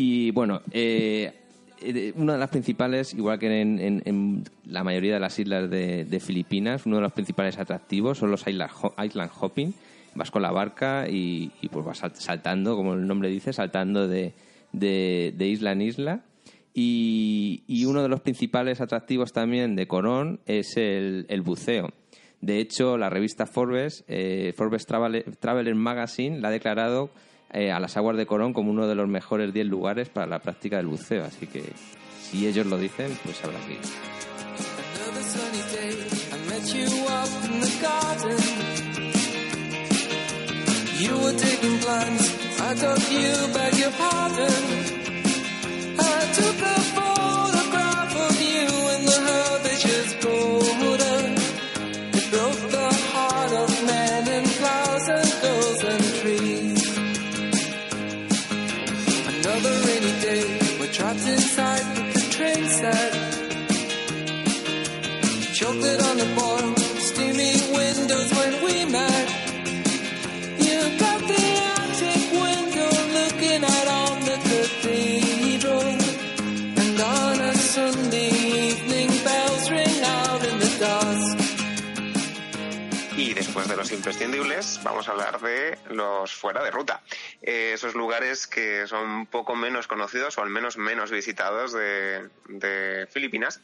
y, 0.00 0.30
bueno, 0.30 0.60
eh, 0.70 1.32
eh, 1.80 2.12
una 2.16 2.34
de 2.34 2.38
las 2.38 2.50
principales, 2.50 3.14
igual 3.14 3.38
que 3.38 3.60
en, 3.60 4.02
en- 4.04 4.44
la 4.66 4.84
mayoría 4.84 5.14
de 5.14 5.20
las 5.20 5.38
islas 5.38 5.68
de, 5.70 6.20
Filipinas, 6.20 6.86
uno 6.86 6.96
de 6.96 7.02
los 7.02 7.12
principales 7.12 7.58
atractivos 7.58 8.18
son 8.18 8.30
los 8.30 8.46
island, 8.46 8.70
ho- 8.80 8.94
island 9.02 9.30
hopping. 9.40 9.74
Vas 10.14 10.30
con 10.30 10.42
la 10.42 10.50
barca 10.50 11.06
y, 11.08 11.50
pues 11.70 11.84
vas 11.84 11.98
sal- 11.98 12.14
saltando, 12.16 12.76
como 12.76 12.94
el 12.94 13.06
nombre 13.06 13.28
dice, 13.28 13.52
saltando 13.52 14.06
de, 14.08 14.34
de- 14.72 15.34
de 15.36 15.46
isla 15.48 15.72
en 15.72 15.82
isla. 15.82 16.22
Y, 16.74 17.62
y 17.66 17.84
uno 17.86 18.02
de 18.02 18.08
los 18.08 18.20
principales 18.20 18.80
atractivos 18.80 19.32
también 19.32 19.74
de 19.74 19.86
Corón 19.88 20.40
es 20.46 20.76
el, 20.76 21.26
el 21.28 21.42
buceo. 21.42 21.88
De 22.40 22.60
hecho, 22.60 22.96
la 22.98 23.10
revista 23.10 23.46
Forbes, 23.46 24.04
eh, 24.06 24.52
Forbes 24.56 24.86
Travel- 24.86 25.24
Traveler 25.40 25.74
Magazine, 25.74 26.38
la 26.40 26.48
ha 26.48 26.52
declarado 26.52 27.10
eh, 27.50 27.72
a 27.72 27.80
las 27.80 27.96
aguas 27.96 28.16
de 28.16 28.26
Corón 28.26 28.52
como 28.52 28.70
uno 28.70 28.86
de 28.86 28.94
los 28.94 29.08
mejores 29.08 29.52
10 29.52 29.66
lugares 29.66 30.08
para 30.08 30.26
la 30.26 30.38
práctica 30.38 30.76
del 30.76 30.86
buceo. 30.86 31.24
Así 31.24 31.46
que 31.46 31.64
si 32.20 32.46
ellos 32.46 32.66
lo 32.66 32.78
dicen, 32.78 33.16
pues 33.24 33.42
habrá 33.44 33.58
que 33.60 33.72
ir. 33.74 33.80
Imprescindibles, 83.92 84.80
vamos 84.82 85.08
a 85.08 85.12
hablar 85.12 85.40
de 85.40 85.78
los 85.90 86.32
fuera 86.32 86.62
de 86.62 86.70
ruta. 86.70 87.02
Eh, 87.42 87.72
esos 87.74 87.94
lugares 87.94 88.46
que 88.46 88.86
son 88.86 89.26
poco 89.26 89.54
menos 89.54 89.86
conocidos 89.86 90.36
o 90.38 90.42
al 90.42 90.50
menos 90.50 90.76
menos 90.76 91.10
visitados 91.10 91.72
de, 91.72 92.28
de 92.48 93.06
Filipinas. 93.10 93.60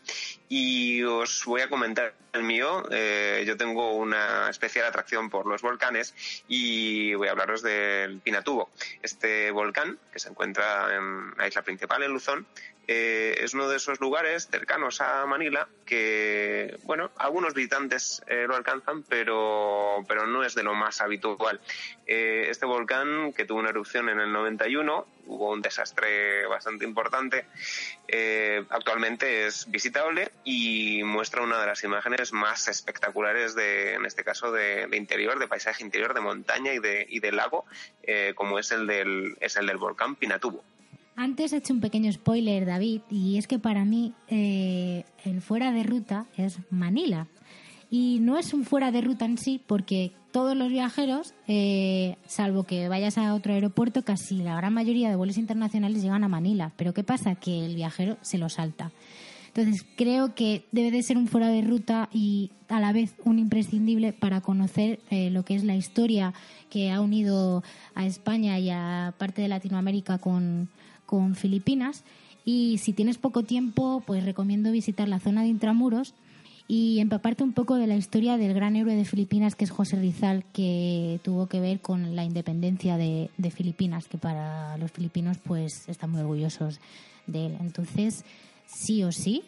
Y 0.48 1.02
os 1.02 1.44
voy 1.44 1.62
a 1.62 1.68
comentar 1.68 2.14
el 2.32 2.42
mío. 2.42 2.84
Eh, 2.90 3.44
yo 3.46 3.56
tengo 3.56 3.94
una 3.94 4.50
especial 4.50 4.86
atracción 4.86 5.30
por 5.30 5.46
los 5.46 5.62
volcanes 5.62 6.14
y 6.48 7.14
voy 7.14 7.28
a 7.28 7.32
hablaros 7.32 7.62
del 7.62 8.20
Pinatubo. 8.20 8.70
Este 9.02 9.50
volcán, 9.50 9.98
que 10.12 10.18
se 10.18 10.28
encuentra 10.28 10.94
en 10.94 11.36
la 11.36 11.48
isla 11.48 11.62
principal, 11.62 12.02
en 12.02 12.12
Luzón, 12.12 12.46
eh, 12.86 13.36
es 13.40 13.54
uno 13.54 13.68
de 13.68 13.76
esos 13.76 14.00
lugares 14.00 14.48
cercanos 14.50 15.00
a 15.00 15.24
Manila 15.26 15.68
que, 15.86 16.78
bueno, 16.84 17.10
algunos 17.16 17.54
visitantes 17.54 18.22
eh, 18.26 18.44
lo 18.46 18.56
alcanzan, 18.56 19.02
pero, 19.02 20.04
pero 20.06 20.26
no 20.26 20.44
es 20.44 20.54
de 20.54 20.62
lo 20.62 20.74
más 20.74 21.00
habitual. 21.00 21.60
Eh, 22.06 22.46
este 22.50 22.66
volcán, 22.66 23.32
que 23.32 23.46
tuvo 23.46 23.60
una 23.60 23.70
erupción 23.70 24.08
en 24.08 24.20
el 24.20 24.32
91, 24.32 25.06
hubo 25.26 25.52
un 25.52 25.62
desastre 25.62 26.46
bastante 26.46 26.84
importante, 26.84 27.46
actualmente 28.68 29.46
es 29.46 29.70
visitable 29.70 30.30
y 30.44 31.02
muestra 31.02 31.42
una 31.42 31.58
de 31.58 31.66
las 31.66 31.82
imágenes 31.82 32.32
más 32.32 32.68
espectaculares 32.68 33.54
de, 33.54 33.94
en 33.94 34.04
este 34.04 34.22
caso, 34.22 34.52
de, 34.52 34.86
de 34.86 34.96
interior, 34.98 35.38
de 35.38 35.48
paisaje 35.48 35.82
interior, 35.82 36.12
de 36.12 36.20
montaña 36.20 36.74
y 36.74 36.78
de, 36.78 37.06
y 37.08 37.20
de 37.20 37.32
lago, 37.32 37.64
como 38.34 38.58
es 38.58 38.70
el 38.72 38.86
del, 38.86 39.36
es 39.40 39.56
el 39.56 39.66
del 39.66 39.78
volcán 39.78 40.16
Pinatubo. 40.16 40.62
Antes 41.16 41.52
he 41.52 41.58
hecho 41.58 41.72
un 41.72 41.80
pequeño 41.80 42.12
spoiler, 42.12 42.66
David, 42.66 43.02
y 43.08 43.38
es 43.38 43.46
que 43.46 43.58
para 43.58 43.84
mí 43.84 44.12
eh, 44.28 45.04
el 45.24 45.40
fuera 45.40 45.70
de 45.70 45.84
ruta 45.84 46.26
es 46.36 46.58
Manila. 46.70 47.28
Y 47.88 48.18
no 48.20 48.36
es 48.36 48.52
un 48.52 48.64
fuera 48.64 48.90
de 48.90 49.00
ruta 49.00 49.24
en 49.24 49.38
sí, 49.38 49.60
porque 49.64 50.12
todos 50.32 50.56
los 50.56 50.68
viajeros, 50.68 51.32
eh, 51.46 52.16
salvo 52.26 52.64
que 52.64 52.88
vayas 52.88 53.18
a 53.18 53.34
otro 53.34 53.52
aeropuerto, 53.52 54.02
casi 54.02 54.38
la 54.38 54.56
gran 54.56 54.74
mayoría 54.74 55.08
de 55.08 55.14
vuelos 55.14 55.38
internacionales 55.38 56.02
llegan 56.02 56.24
a 56.24 56.28
Manila. 56.28 56.72
Pero 56.76 56.92
¿qué 56.92 57.04
pasa? 57.04 57.36
Que 57.36 57.64
el 57.64 57.76
viajero 57.76 58.16
se 58.20 58.38
lo 58.38 58.48
salta. 58.48 58.90
Entonces 59.54 59.86
creo 59.94 60.34
que 60.34 60.64
debe 60.72 60.90
de 60.90 61.04
ser 61.04 61.16
un 61.16 61.28
fuera 61.28 61.46
de 61.46 61.62
ruta 61.62 62.08
y 62.12 62.50
a 62.68 62.80
la 62.80 62.92
vez 62.92 63.14
un 63.24 63.38
imprescindible 63.38 64.12
para 64.12 64.40
conocer 64.40 64.98
eh, 65.10 65.30
lo 65.30 65.44
que 65.44 65.54
es 65.54 65.62
la 65.62 65.76
historia 65.76 66.34
que 66.70 66.90
ha 66.90 67.00
unido 67.00 67.62
a 67.94 68.04
España 68.04 68.58
y 68.58 68.70
a 68.70 69.14
parte 69.16 69.42
de 69.42 69.46
Latinoamérica 69.46 70.18
con, 70.18 70.68
con 71.14 71.36
Filipinas. 71.36 72.02
Y 72.44 72.78
si 72.78 72.92
tienes 72.92 73.18
poco 73.18 73.44
tiempo, 73.44 74.02
pues 74.04 74.24
recomiendo 74.24 74.72
visitar 74.72 75.08
la 75.08 75.20
zona 75.20 75.42
de 75.42 75.48
Intramuros 75.48 76.12
y 76.66 76.98
empaparte 76.98 77.44
un 77.44 77.52
poco 77.52 77.76
de 77.76 77.86
la 77.86 77.94
historia 77.94 78.36
del 78.36 78.52
gran 78.52 78.74
héroe 78.74 78.96
de 78.96 79.04
Filipinas, 79.04 79.54
que 79.54 79.64
es 79.64 79.70
José 79.70 79.94
Rizal, 79.96 80.44
que 80.52 81.20
tuvo 81.22 81.46
que 81.46 81.60
ver 81.60 81.78
con 81.80 82.16
la 82.16 82.24
independencia 82.24 82.96
de, 82.96 83.30
Filipinas, 83.54 84.08
que 84.08 84.18
para 84.18 84.76
los 84.78 84.90
filipinos 84.90 85.38
pues 85.38 85.88
están 85.88 86.10
muy 86.10 86.20
orgullosos 86.22 86.80
de 87.28 87.46
él. 87.46 87.56
Entonces, 87.60 88.24
sí 88.66 89.04
o 89.04 89.12
sí, 89.12 89.44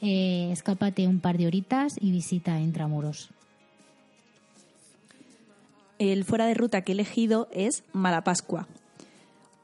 eh, 0.00 0.48
escápate 0.50 1.06
un 1.06 1.20
par 1.20 1.36
de 1.36 1.46
horitas 1.46 1.96
y 2.00 2.10
visita 2.10 2.58
Intramuros. 2.58 3.28
El 5.98 6.24
fuera 6.24 6.46
de 6.46 6.54
ruta 6.54 6.80
que 6.80 6.92
he 6.92 6.94
elegido 6.94 7.48
es 7.52 7.84
Malapascua, 7.92 8.66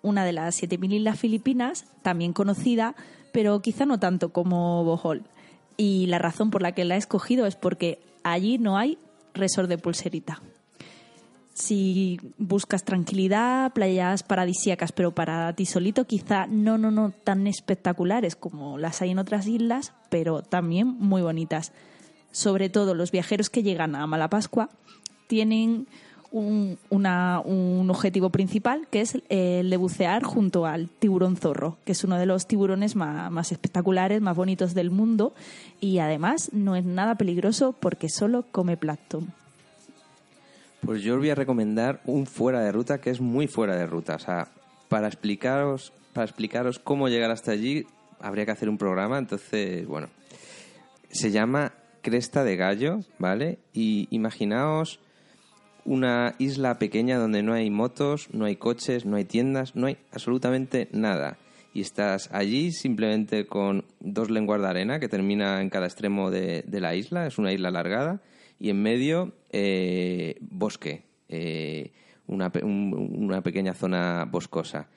una 0.03 0.25
de 0.25 0.33
las 0.33 0.63
7.000 0.63 0.95
islas 0.95 1.19
filipinas, 1.19 1.87
también 2.03 2.33
conocida, 2.33 2.95
pero 3.33 3.61
quizá 3.61 3.87
no 3.87 3.99
tanto 3.99 4.33
como 4.33 4.85
Bohol. 4.85 5.25
Y 5.77 6.07
la 6.07 6.19
razón 6.19 6.51
por 6.51 6.63
la 6.63 6.73
que 6.73 6.85
la 6.85 6.97
he 6.97 6.99
escogido 6.99 7.47
es 7.47 7.57
porque 7.57 8.01
allí 8.25 8.59
no 8.59 8.77
hay 8.77 8.99
resort 9.35 9.69
de 9.69 9.79
pulserita. 9.79 10.43
Si 11.55 12.21
buscas 12.39 12.85
tranquilidad, 12.85 13.73
playas 13.73 14.23
paradisíacas, 14.23 14.93
pero 14.93 15.15
para 15.15 15.53
ti 15.55 15.67
solito, 15.67 16.07
quizá 16.07 16.47
no, 16.47 16.79
no, 16.79 16.91
no 16.91 17.11
tan 17.11 17.47
espectaculares 17.49 18.37
como 18.37 18.79
las 18.79 19.03
hay 19.03 19.11
en 19.11 19.19
otras 19.19 19.47
islas, 19.47 19.93
pero 20.09 20.43
también 20.43 20.87
muy 20.87 21.23
bonitas. 21.23 21.73
Sobre 22.31 22.69
todo 22.69 22.95
los 22.95 23.11
viajeros 23.11 23.51
que 23.51 23.65
llegan 23.65 23.97
a 23.97 24.07
Malapascua 24.07 24.71
tienen 25.27 25.89
un, 26.31 26.79
un 26.91 27.91
objetivo 27.91 28.31
principal, 28.31 28.87
que 28.91 29.01
es 29.01 29.19
el 29.29 29.71
de 29.71 29.77
bucear 29.77 30.23
junto 30.23 30.67
al 30.67 30.89
tiburón 30.89 31.37
zorro, 31.37 31.77
que 31.85 31.93
es 31.93 32.05
uno 32.05 32.19
de 32.19 32.27
los 32.27 32.47
tiburones 32.47 32.97
más, 32.97 33.31
más 33.31 33.53
espectaculares, 33.53 34.21
más 34.21 34.37
bonitos 34.37 34.75
del 34.75 34.91
mundo, 34.91 35.35
y 35.81 35.99
además 35.99 36.51
no 36.53 36.77
es 36.77 36.85
nada 36.85 37.15
peligroso 37.17 37.75
porque 37.79 38.09
solo 38.09 38.45
come 38.51 38.77
plancton. 38.77 39.33
Pues 40.81 41.03
yo 41.03 41.15
os 41.15 41.21
voy 41.21 41.31
a 41.31 41.35
recomendar 41.35 42.01
un 42.05 42.27
fuera 42.27 42.61
de 42.61 42.73
ruta 42.73 43.01
que 43.01 43.11
es 43.11 43.21
muy 43.21 43.49
fuera 43.49 43.77
de 43.77 43.87
ruta. 43.87 44.15
O 44.15 44.19
sea, 44.19 44.49
para 44.89 45.09
explicaros, 45.09 45.93
para 46.13 46.25
explicaros 46.25 46.79
cómo 46.79 47.09
llegar 47.09 47.31
hasta 47.31 47.51
allí, 47.51 47.87
habría 48.21 48.45
que 48.45 48.53
hacer 48.53 48.69
un 48.69 48.79
programa. 48.79 49.19
Entonces, 49.19 49.87
bueno, 49.87 50.09
se 51.11 51.31
llama 51.31 51.73
Cresta 52.03 52.45
de 52.45 52.57
Gallo, 52.57 53.01
¿vale? 53.19 53.59
Y 53.73 54.07
imaginaos 54.11 55.01
una 55.89 56.35
isla 56.39 56.79
pequeña 56.79 57.17
donde 57.19 57.43
no 57.43 57.55
hay 57.55 57.71
motos, 57.71 58.29
no 58.33 58.45
hay 58.45 58.57
coches, 58.57 59.07
no 59.07 59.17
hay 59.17 59.25
tiendas, 59.25 59.75
no 59.75 59.87
hay 59.87 59.97
absolutamente 60.13 60.89
nada. 60.93 61.39
Y 61.73 61.81
estás 61.81 62.29
allí 62.33 62.73
simplemente 62.73 63.47
con 63.47 63.85
dos 64.01 64.31
lenguas 64.31 64.61
de 64.61 64.69
arena 64.69 65.01
que 65.01 65.09
termina 65.09 65.61
en 65.63 65.71
cada 65.71 65.87
extremo 65.87 66.31
de, 66.31 66.65
la 66.71 66.95
isla, 66.95 67.27
es 67.27 67.39
una 67.39 67.53
isla 67.53 67.69
alargada, 67.69 68.21
y 68.61 68.69
en 68.71 68.83
medio 68.83 69.33
eh, 69.51 70.37
bosque, 70.41 71.05
eh, 71.29 71.93
una, 72.27 72.53
una 72.63 73.41
pequeña 73.43 73.73
zona 73.75 74.27
boscosa. 74.31 74.89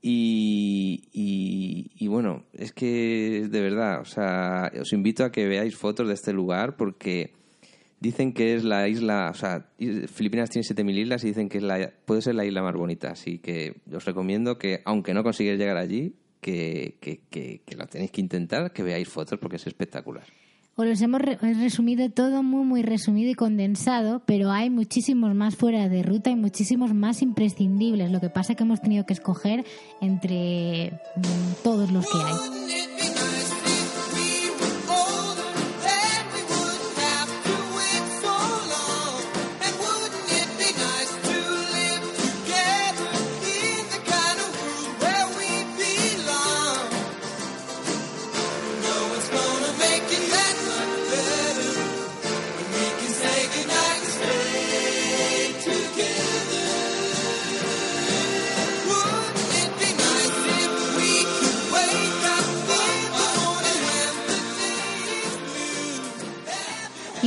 Y, 0.00 1.04
y- 1.12 1.92
y 1.96 2.08
bueno, 2.08 2.42
es 2.52 2.72
que 2.72 3.46
de 3.48 3.60
verdad, 3.60 4.00
o 4.00 4.04
sea, 4.04 4.72
os 4.80 4.92
invito 4.92 5.24
a 5.24 5.30
que 5.30 5.46
veáis 5.46 5.76
fotos 5.76 6.08
de 6.08 6.14
este 6.14 6.32
lugar 6.32 6.76
porque 6.76 7.30
dicen 8.02 8.32
que 8.32 8.54
es 8.56 8.64
la 8.64 8.88
isla, 8.88 9.30
o 9.32 9.34
sea, 9.34 9.66
Filipinas 10.08 10.50
tiene 10.50 10.66
7.000 10.66 10.98
islas 11.02 11.24
y 11.24 11.28
dicen 11.28 11.48
que 11.48 11.58
es 11.58 11.64
la, 11.64 11.90
puede 12.04 12.20
ser 12.20 12.34
la 12.34 12.44
isla 12.44 12.60
más 12.62 12.74
bonita. 12.74 13.10
Así 13.12 13.38
que 13.38 13.80
os 13.94 14.04
recomiendo 14.04 14.58
que, 14.58 14.82
aunque 14.84 15.14
no 15.14 15.22
consigáis 15.22 15.58
llegar 15.58 15.76
allí, 15.76 16.14
que, 16.40 16.98
lo 17.76 17.86
tenéis 17.86 18.10
que 18.10 18.20
intentar, 18.20 18.72
que 18.72 18.82
veáis 18.82 19.08
fotos 19.08 19.38
porque 19.38 19.56
es 19.56 19.66
espectacular. 19.66 20.24
Os 20.74 20.86
los 20.86 21.00
hemos 21.02 21.20
re- 21.20 21.36
resumido 21.36 22.10
todo 22.10 22.42
muy, 22.42 22.64
muy 22.64 22.82
resumido 22.82 23.30
y 23.30 23.34
condensado, 23.34 24.22
pero 24.26 24.50
hay 24.50 24.70
muchísimos 24.70 25.34
más 25.34 25.54
fuera 25.54 25.88
de 25.88 26.02
ruta 26.02 26.30
y 26.30 26.34
muchísimos 26.36 26.94
más 26.94 27.20
imprescindibles. 27.22 28.10
Lo 28.10 28.20
que 28.20 28.30
pasa 28.30 28.52
es 28.54 28.56
que 28.56 28.64
hemos 28.64 28.80
tenido 28.80 29.04
que 29.04 29.12
escoger 29.12 29.64
entre 30.00 30.92
mm, 31.16 31.62
todos 31.62 31.92
los 31.92 32.06
que 32.06 32.18
hay. 32.18 32.91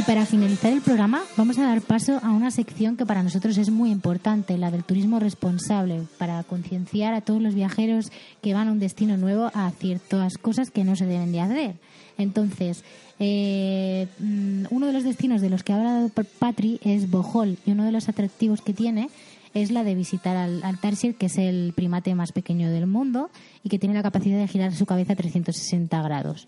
Para 0.05 0.25
finalizar 0.25 0.71
el 0.71 0.81
programa, 0.81 1.23
vamos 1.35 1.57
a 1.57 1.63
dar 1.63 1.81
paso 1.81 2.19
a 2.21 2.29
una 2.29 2.51
sección 2.51 2.95
que 2.95 3.05
para 3.05 3.23
nosotros 3.23 3.57
es 3.57 3.71
muy 3.71 3.89
importante, 3.89 4.57
la 4.57 4.69
del 4.69 4.83
turismo 4.83 5.19
responsable, 5.19 6.03
para 6.19 6.43
concienciar 6.43 7.13
a 7.13 7.21
todos 7.21 7.41
los 7.41 7.55
viajeros 7.55 8.11
que 8.41 8.53
van 8.53 8.67
a 8.67 8.71
un 8.71 8.79
destino 8.79 9.17
nuevo 9.17 9.49
a 9.53 9.71
ciertas 9.71 10.37
cosas 10.37 10.69
que 10.69 10.83
no 10.83 10.95
se 10.95 11.07
deben 11.07 11.31
de 11.31 11.41
hacer. 11.41 11.75
Entonces, 12.19 12.83
eh, 13.19 14.07
mm, 14.19 14.65
uno 14.69 14.87
de 14.87 14.93
los 14.93 15.03
destinos 15.03 15.41
de 15.41 15.49
los 15.49 15.63
que 15.63 15.73
ha 15.73 15.77
hablado 15.77 16.11
Patri 16.39 16.79
es 16.83 17.09
Bohol 17.09 17.57
y 17.65 17.71
uno 17.71 17.83
de 17.83 17.91
los 17.91 18.07
atractivos 18.07 18.61
que 18.61 18.73
tiene 18.73 19.09
es 19.55 19.71
la 19.71 19.83
de 19.83 19.95
visitar 19.95 20.35
al, 20.35 20.61
al 20.63 20.77
que 20.79 21.25
es 21.25 21.37
el 21.37 21.73
primate 21.75 22.13
más 22.13 22.33
pequeño 22.33 22.69
del 22.69 22.85
mundo 22.85 23.31
y 23.63 23.69
que 23.69 23.79
tiene 23.79 23.95
la 23.95 24.03
capacidad 24.03 24.37
de 24.37 24.47
girar 24.47 24.75
su 24.75 24.85
cabeza 24.85 25.13
a 25.13 25.15
360 25.15 26.01
grados. 26.03 26.47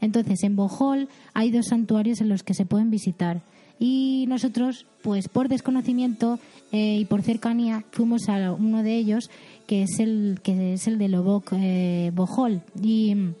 Entonces, 0.00 0.42
en 0.42 0.56
Bohol 0.56 1.08
hay 1.34 1.50
dos 1.52 1.66
santuarios 1.66 2.20
en 2.20 2.28
los 2.28 2.42
que 2.42 2.54
se 2.54 2.66
pueden 2.66 2.90
visitar. 2.90 3.42
Y 3.78 4.24
nosotros, 4.28 4.86
pues 5.02 5.28
por 5.28 5.48
desconocimiento 5.48 6.40
eh, 6.72 6.96
y 6.98 7.04
por 7.04 7.22
cercanía, 7.22 7.84
fuimos 7.92 8.28
a 8.28 8.52
uno 8.52 8.82
de 8.82 8.96
ellos, 8.96 9.30
que 9.68 9.84
es 9.84 10.00
el, 10.00 10.40
que 10.42 10.74
es 10.74 10.88
el 10.88 10.98
de 10.98 11.08
Lobok 11.08 11.52
eh, 11.52 12.10
Bohol. 12.12 12.60
Y 12.82 13.14
mm, 13.14 13.34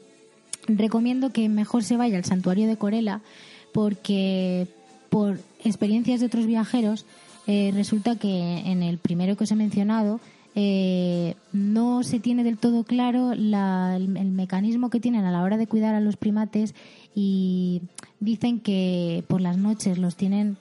recomiendo 0.68 1.30
que 1.30 1.48
mejor 1.48 1.82
se 1.82 1.96
vaya 1.96 2.18
al 2.18 2.24
santuario 2.24 2.68
de 2.68 2.76
Corela 2.76 3.20
porque 3.72 4.68
por 5.10 5.40
experiencias 5.64 6.20
de 6.20 6.26
otros 6.26 6.46
viajeros, 6.46 7.04
eh, 7.48 7.72
resulta 7.74 8.14
que 8.16 8.58
en 8.70 8.84
el 8.84 8.98
primero 8.98 9.36
que 9.36 9.42
os 9.44 9.50
he 9.50 9.56
mencionado 9.56 10.20
eh, 10.54 11.34
no 11.52 12.02
se 12.04 12.20
tiene 12.20 12.44
del 12.44 12.58
todo 12.58 12.84
claro 12.84 13.34
la- 13.34 13.96
el, 13.96 14.08
mecanismo 14.08 14.90
que 14.90 15.00
tienen 15.00 15.24
a 15.24 15.30
la 15.32 15.42
hora 15.42 15.56
de 15.56 15.66
cuidar 15.66 15.94
a 15.94 16.00
los 16.00 16.16
primates 16.16 16.74
y 17.14 17.82
dicen 18.20 18.60
que 18.60 19.24
por 19.28 19.40
las 19.40 19.56
noches 19.58 19.98
los 19.98 20.14
tienen 20.16 20.56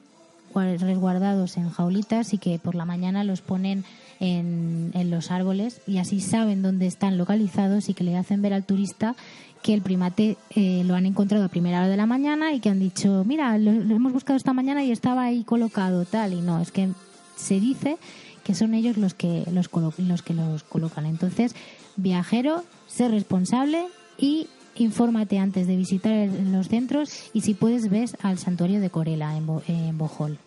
gua- 0.54 0.78
resguardados 0.78 1.58
en 1.58 1.70
jaulitas 1.70 2.34
y 2.34 2.38
que 2.38 2.58
por 2.60 2.74
la 2.76 2.86
mañana 2.86 3.24
los 3.24 3.42
ponen 3.42 3.84
en, 4.20 4.92
los 5.10 5.32
árboles 5.32 5.82
y 5.88 5.98
así 6.00 6.20
saben 6.22 6.62
dónde 6.62 6.88
están 6.88 7.18
localizados 7.18 7.90
y 7.90 7.94
que 7.94 8.04
le 8.04 8.16
hacen 8.18 8.42
ver 8.42 8.54
al 8.54 8.66
turista 8.66 9.16
que 9.64 9.74
el 9.74 9.82
primate 9.82 10.38
eh, 10.56 10.84
lo 10.86 10.96
han 10.96 11.06
encontrado 11.06 11.46
a 11.46 11.50
primera 11.50 11.80
hora 11.80 11.88
de 11.90 11.98
la 11.98 12.06
mañana 12.06 12.54
y 12.54 12.60
que 12.60 12.70
han 12.70 12.80
dicho, 12.80 13.24
mira, 13.26 13.58
lo, 13.58 13.72
hemos 13.72 14.14
buscado 14.14 14.38
esta 14.38 14.54
mañana 14.54 14.84
y 14.84 14.92
estaba 14.92 15.24
ahí 15.24 15.44
colocado 15.44 16.06
tal 16.06 16.34
y 16.34 16.42
no, 16.42 16.60
es 16.62 16.72
que 16.72 16.90
se 17.36 17.60
dice 17.60 17.98
que 18.44 18.56
son 18.56 18.74
ellos 18.74 18.98
los 18.98 19.14
que 19.14 19.44
los, 19.52 19.70
colo- 19.70 19.94
los 19.98 20.22
que 20.22 20.34
los 20.34 20.64
colocan. 20.64 21.06
Entonces, 21.06 21.54
viajero, 21.96 22.64
sé 22.88 23.08
responsable 23.08 23.86
y 24.18 24.48
infórmate 24.76 25.40
antes 25.40 25.68
de 25.68 25.76
visitar 25.76 26.14
el- 26.14 26.52
los 26.52 26.68
centros 26.70 27.10
y 27.34 27.42
si 27.42 27.54
puedes 27.56 27.90
ves 27.90 28.16
al 28.22 28.38
santuario 28.38 28.80
de 28.80 28.90
Corela 28.90 29.36
en, 29.36 29.48
Bo- 29.48 29.64
en 29.68 29.98
Bohol. 29.98 30.38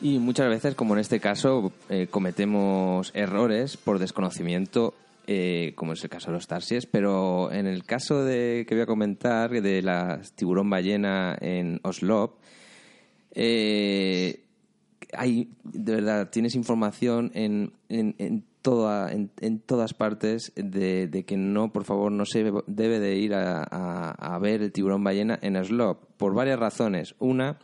Y 0.00 0.18
muchas 0.18 0.48
veces, 0.48 0.74
como 0.74 0.94
en 0.94 1.00
este 1.00 1.20
caso, 1.20 1.72
eh, 1.88 2.06
cometemos 2.10 3.10
errores 3.14 3.76
por 3.78 3.98
desconocimiento, 3.98 4.94
eh, 5.26 5.72
como 5.74 5.94
es 5.94 6.04
el 6.04 6.10
caso 6.10 6.26
de 6.28 6.34
los 6.34 6.46
tarsies, 6.46 6.86
pero 6.86 7.50
en 7.50 7.66
el 7.66 7.84
caso 7.84 8.22
de 8.22 8.66
que 8.68 8.74
voy 8.74 8.82
a 8.82 8.86
comentar, 8.86 9.50
de 9.50 9.82
la 9.82 10.20
tiburón 10.36 10.68
ballena 10.68 11.36
en 11.40 11.80
Oslo, 11.82 12.36
eh, 13.32 14.44
hay, 15.16 15.48
de 15.64 15.94
verdad, 15.94 16.28
tienes 16.30 16.54
información 16.54 17.30
en, 17.34 17.72
en, 17.88 18.14
en 18.18 18.44
toda, 18.62 19.10
en, 19.12 19.30
en 19.40 19.60
todas 19.60 19.94
partes 19.94 20.52
de, 20.56 21.24
que 21.26 21.36
no, 21.36 21.72
por 21.72 21.84
favor, 21.84 22.12
no 22.12 22.26
se 22.26 22.44
debe 22.66 22.98
de 23.00 23.16
ir 23.16 23.34
a, 23.34 23.62
a- 23.62 24.10
a 24.34 24.38
ver 24.38 24.62
el 24.62 24.72
tiburón 24.72 25.02
ballena 25.04 25.38
en 25.42 25.56
Oslo, 25.56 26.00
por 26.18 26.34
varias 26.34 26.58
razones. 26.58 27.14
Una, 27.18 27.58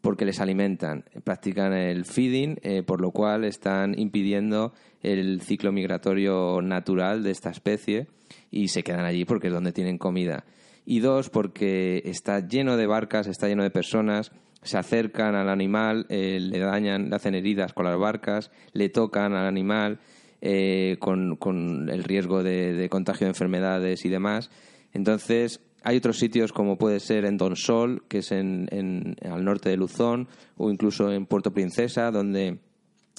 porque 0.00 0.24
les 0.24 0.40
alimentan, 0.40 1.04
practican 1.24 1.72
el 1.72 2.04
feeding, 2.04 2.58
eh, 2.62 2.82
por 2.82 3.00
lo 3.00 3.10
cual 3.10 3.44
están 3.44 3.98
impidiendo 3.98 4.72
el 5.02 5.40
ciclo 5.42 5.72
migratorio 5.72 6.60
natural 6.62 7.22
de 7.22 7.30
esta 7.30 7.50
especie 7.50 8.06
y 8.50 8.68
se 8.68 8.82
quedan 8.82 9.04
allí 9.04 9.24
porque 9.24 9.48
es 9.48 9.52
donde 9.52 9.72
tienen 9.72 9.98
comida. 9.98 10.44
Y 10.86 11.00
dos, 11.00 11.30
porque 11.30 12.02
está 12.04 12.46
lleno 12.46 12.76
de 12.76 12.86
barcas, 12.86 13.26
está 13.26 13.46
lleno 13.46 13.62
de 13.62 13.70
personas, 13.70 14.32
se 14.62 14.78
acercan 14.78 15.34
al 15.34 15.48
animal, 15.48 16.06
eh, 16.08 16.38
le 16.40 16.58
dañan, 16.58 17.10
le 17.10 17.16
hacen 17.16 17.34
heridas 17.34 17.72
con 17.72 17.84
las 17.84 17.98
barcas, 17.98 18.50
le 18.72 18.88
tocan 18.88 19.34
al 19.34 19.46
animal 19.46 20.00
eh, 20.40 20.96
con, 20.98 21.36
con 21.36 21.90
el 21.90 22.04
riesgo 22.04 22.42
de, 22.42 22.72
de 22.72 22.88
contagio 22.88 23.26
de 23.26 23.30
enfermedades 23.30 24.04
y 24.04 24.08
demás. 24.08 24.50
Entonces, 24.92 25.60
hay 25.82 25.96
otros 25.96 26.18
sitios 26.18 26.52
como 26.52 26.76
puede 26.78 27.00
ser 27.00 27.24
en 27.24 27.36
Donsol, 27.36 28.04
que 28.08 28.18
es 28.18 28.32
en, 28.32 28.68
en- 28.70 29.16
al 29.30 29.44
norte 29.44 29.68
de 29.70 29.76
Luzón, 29.76 30.28
o 30.56 30.70
incluso 30.70 31.10
en 31.12 31.26
Puerto 31.26 31.52
Princesa, 31.52 32.10
donde 32.10 32.58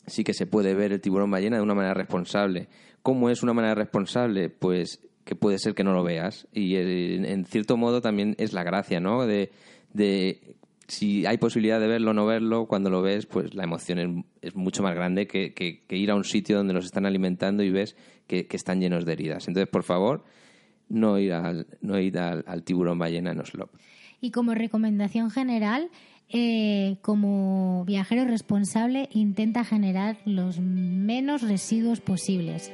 sí 0.07 0.23
que 0.23 0.33
se 0.33 0.45
puede 0.47 0.73
ver 0.73 0.91
el 0.91 1.01
tiburón 1.01 1.31
ballena 1.31 1.57
de 1.57 1.63
una 1.63 1.75
manera 1.75 1.93
responsable. 1.93 2.67
¿Cómo 3.03 3.29
es 3.29 3.43
una 3.43 3.53
manera 3.53 3.75
responsable? 3.75 4.49
Pues 4.49 4.99
que 5.25 5.35
puede 5.35 5.59
ser 5.59 5.73
que 5.75 5.83
no 5.83 5.93
lo 5.93 6.03
veas. 6.03 6.47
Y 6.53 6.75
eh, 6.75 7.15
en, 7.31 7.45
cierto 7.45 7.77
modo 7.77 8.01
también 8.01 8.35
es 8.39 8.53
la 8.53 8.63
gracia, 8.63 8.99
¿no? 8.99 9.25
De, 9.25 9.51
de 9.93 10.55
si 10.87 11.25
hay 11.25 11.37
posibilidad 11.37 11.79
de 11.79 11.87
verlo 11.87 12.11
o 12.11 12.13
no 12.13 12.25
verlo, 12.25 12.65
cuando 12.65 12.89
lo 12.89 13.01
ves, 13.01 13.25
pues 13.27 13.53
la 13.53 13.63
emoción 13.63 13.99
es, 13.99 14.25
es 14.49 14.55
mucho 14.55 14.83
más 14.83 14.93
grande 14.95 15.27
que, 15.27 15.53
que- 15.53 15.81
que 15.87 15.95
ir 15.97 16.11
a 16.11 16.15
un 16.15 16.23
sitio 16.23 16.57
donde 16.57 16.73
los 16.73 16.85
están 16.85 17.05
alimentando 17.05 17.63
y 17.63 17.69
ves 17.71 17.95
que 18.27 18.47
están 18.51 18.79
llenos 18.81 19.05
de 19.05 19.13
heridas. 19.13 19.47
Entonces, 19.47 19.69
por 19.69 19.83
favor, 19.83 20.23
no 20.91 21.17
ir 21.17 21.33
al, 21.33 21.67
no 21.81 21.99
ir 21.99 22.17
al, 22.17 22.43
al 22.47 22.63
tiburón 22.63 22.99
ballena 22.99 23.31
en 23.31 23.39
Oslo. 23.39 23.69
Y 24.19 24.31
como 24.31 24.53
recomendación 24.53 25.31
general, 25.31 25.89
eh, 26.29 26.97
como 27.01 27.83
viajero 27.85 28.25
responsable, 28.25 29.09
intenta 29.11 29.65
generar 29.65 30.17
los 30.25 30.59
menos 30.59 31.41
residuos 31.41 31.99
posibles. 31.99 32.71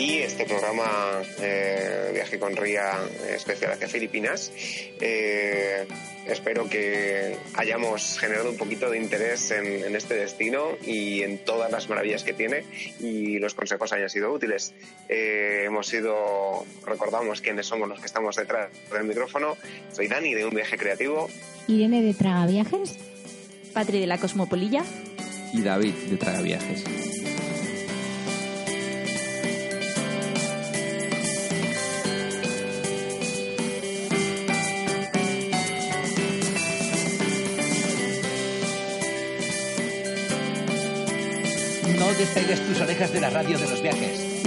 Y 0.00 0.18
este 0.20 0.46
programa 0.46 1.20
eh, 1.42 2.10
Viaje 2.14 2.38
con 2.38 2.56
Ría 2.56 2.92
especial 3.34 3.72
hacia 3.72 3.86
Filipinas. 3.86 4.50
Eh, 4.98 5.86
espero 6.26 6.68
que 6.70 7.36
hayamos 7.54 8.18
generado 8.18 8.48
un 8.48 8.56
poquito 8.56 8.88
de 8.88 8.96
interés 8.96 9.50
en, 9.50 9.66
en 9.84 9.94
este 9.94 10.14
destino 10.14 10.70
y 10.86 11.22
en 11.22 11.44
todas 11.44 11.70
las 11.70 11.90
maravillas 11.90 12.24
que 12.24 12.32
tiene 12.32 12.64
y 12.98 13.38
los 13.38 13.52
consejos 13.52 13.92
hayan 13.92 14.08
sido 14.08 14.32
útiles. 14.32 14.72
Eh, 15.10 15.64
hemos 15.66 15.86
sido, 15.86 16.64
recordamos 16.86 17.42
quiénes 17.42 17.66
somos 17.66 17.86
los 17.86 18.00
que 18.00 18.06
estamos 18.06 18.36
detrás 18.36 18.70
del 18.90 19.04
micrófono. 19.04 19.58
Soy 19.92 20.08
Dani 20.08 20.32
de 20.32 20.46
Un 20.46 20.54
Viaje 20.54 20.78
Creativo. 20.78 21.28
Irene 21.68 22.00
de 22.00 22.14
Traga 22.14 22.46
Viajes. 22.46 22.96
Patri 23.74 24.00
de 24.00 24.06
la 24.06 24.16
Cosmopolilla. 24.16 24.82
Y 25.52 25.60
David, 25.60 25.92
de 25.92 26.16
Tragaviajes. 26.16 26.84
No 26.84 27.19
despegues 42.34 42.60
tus 42.60 42.80
orejas 42.80 43.12
de 43.12 43.20
la 43.20 43.30
radio 43.30 43.58
de 43.58 43.68
los 43.68 43.82
viajes. 43.82 44.39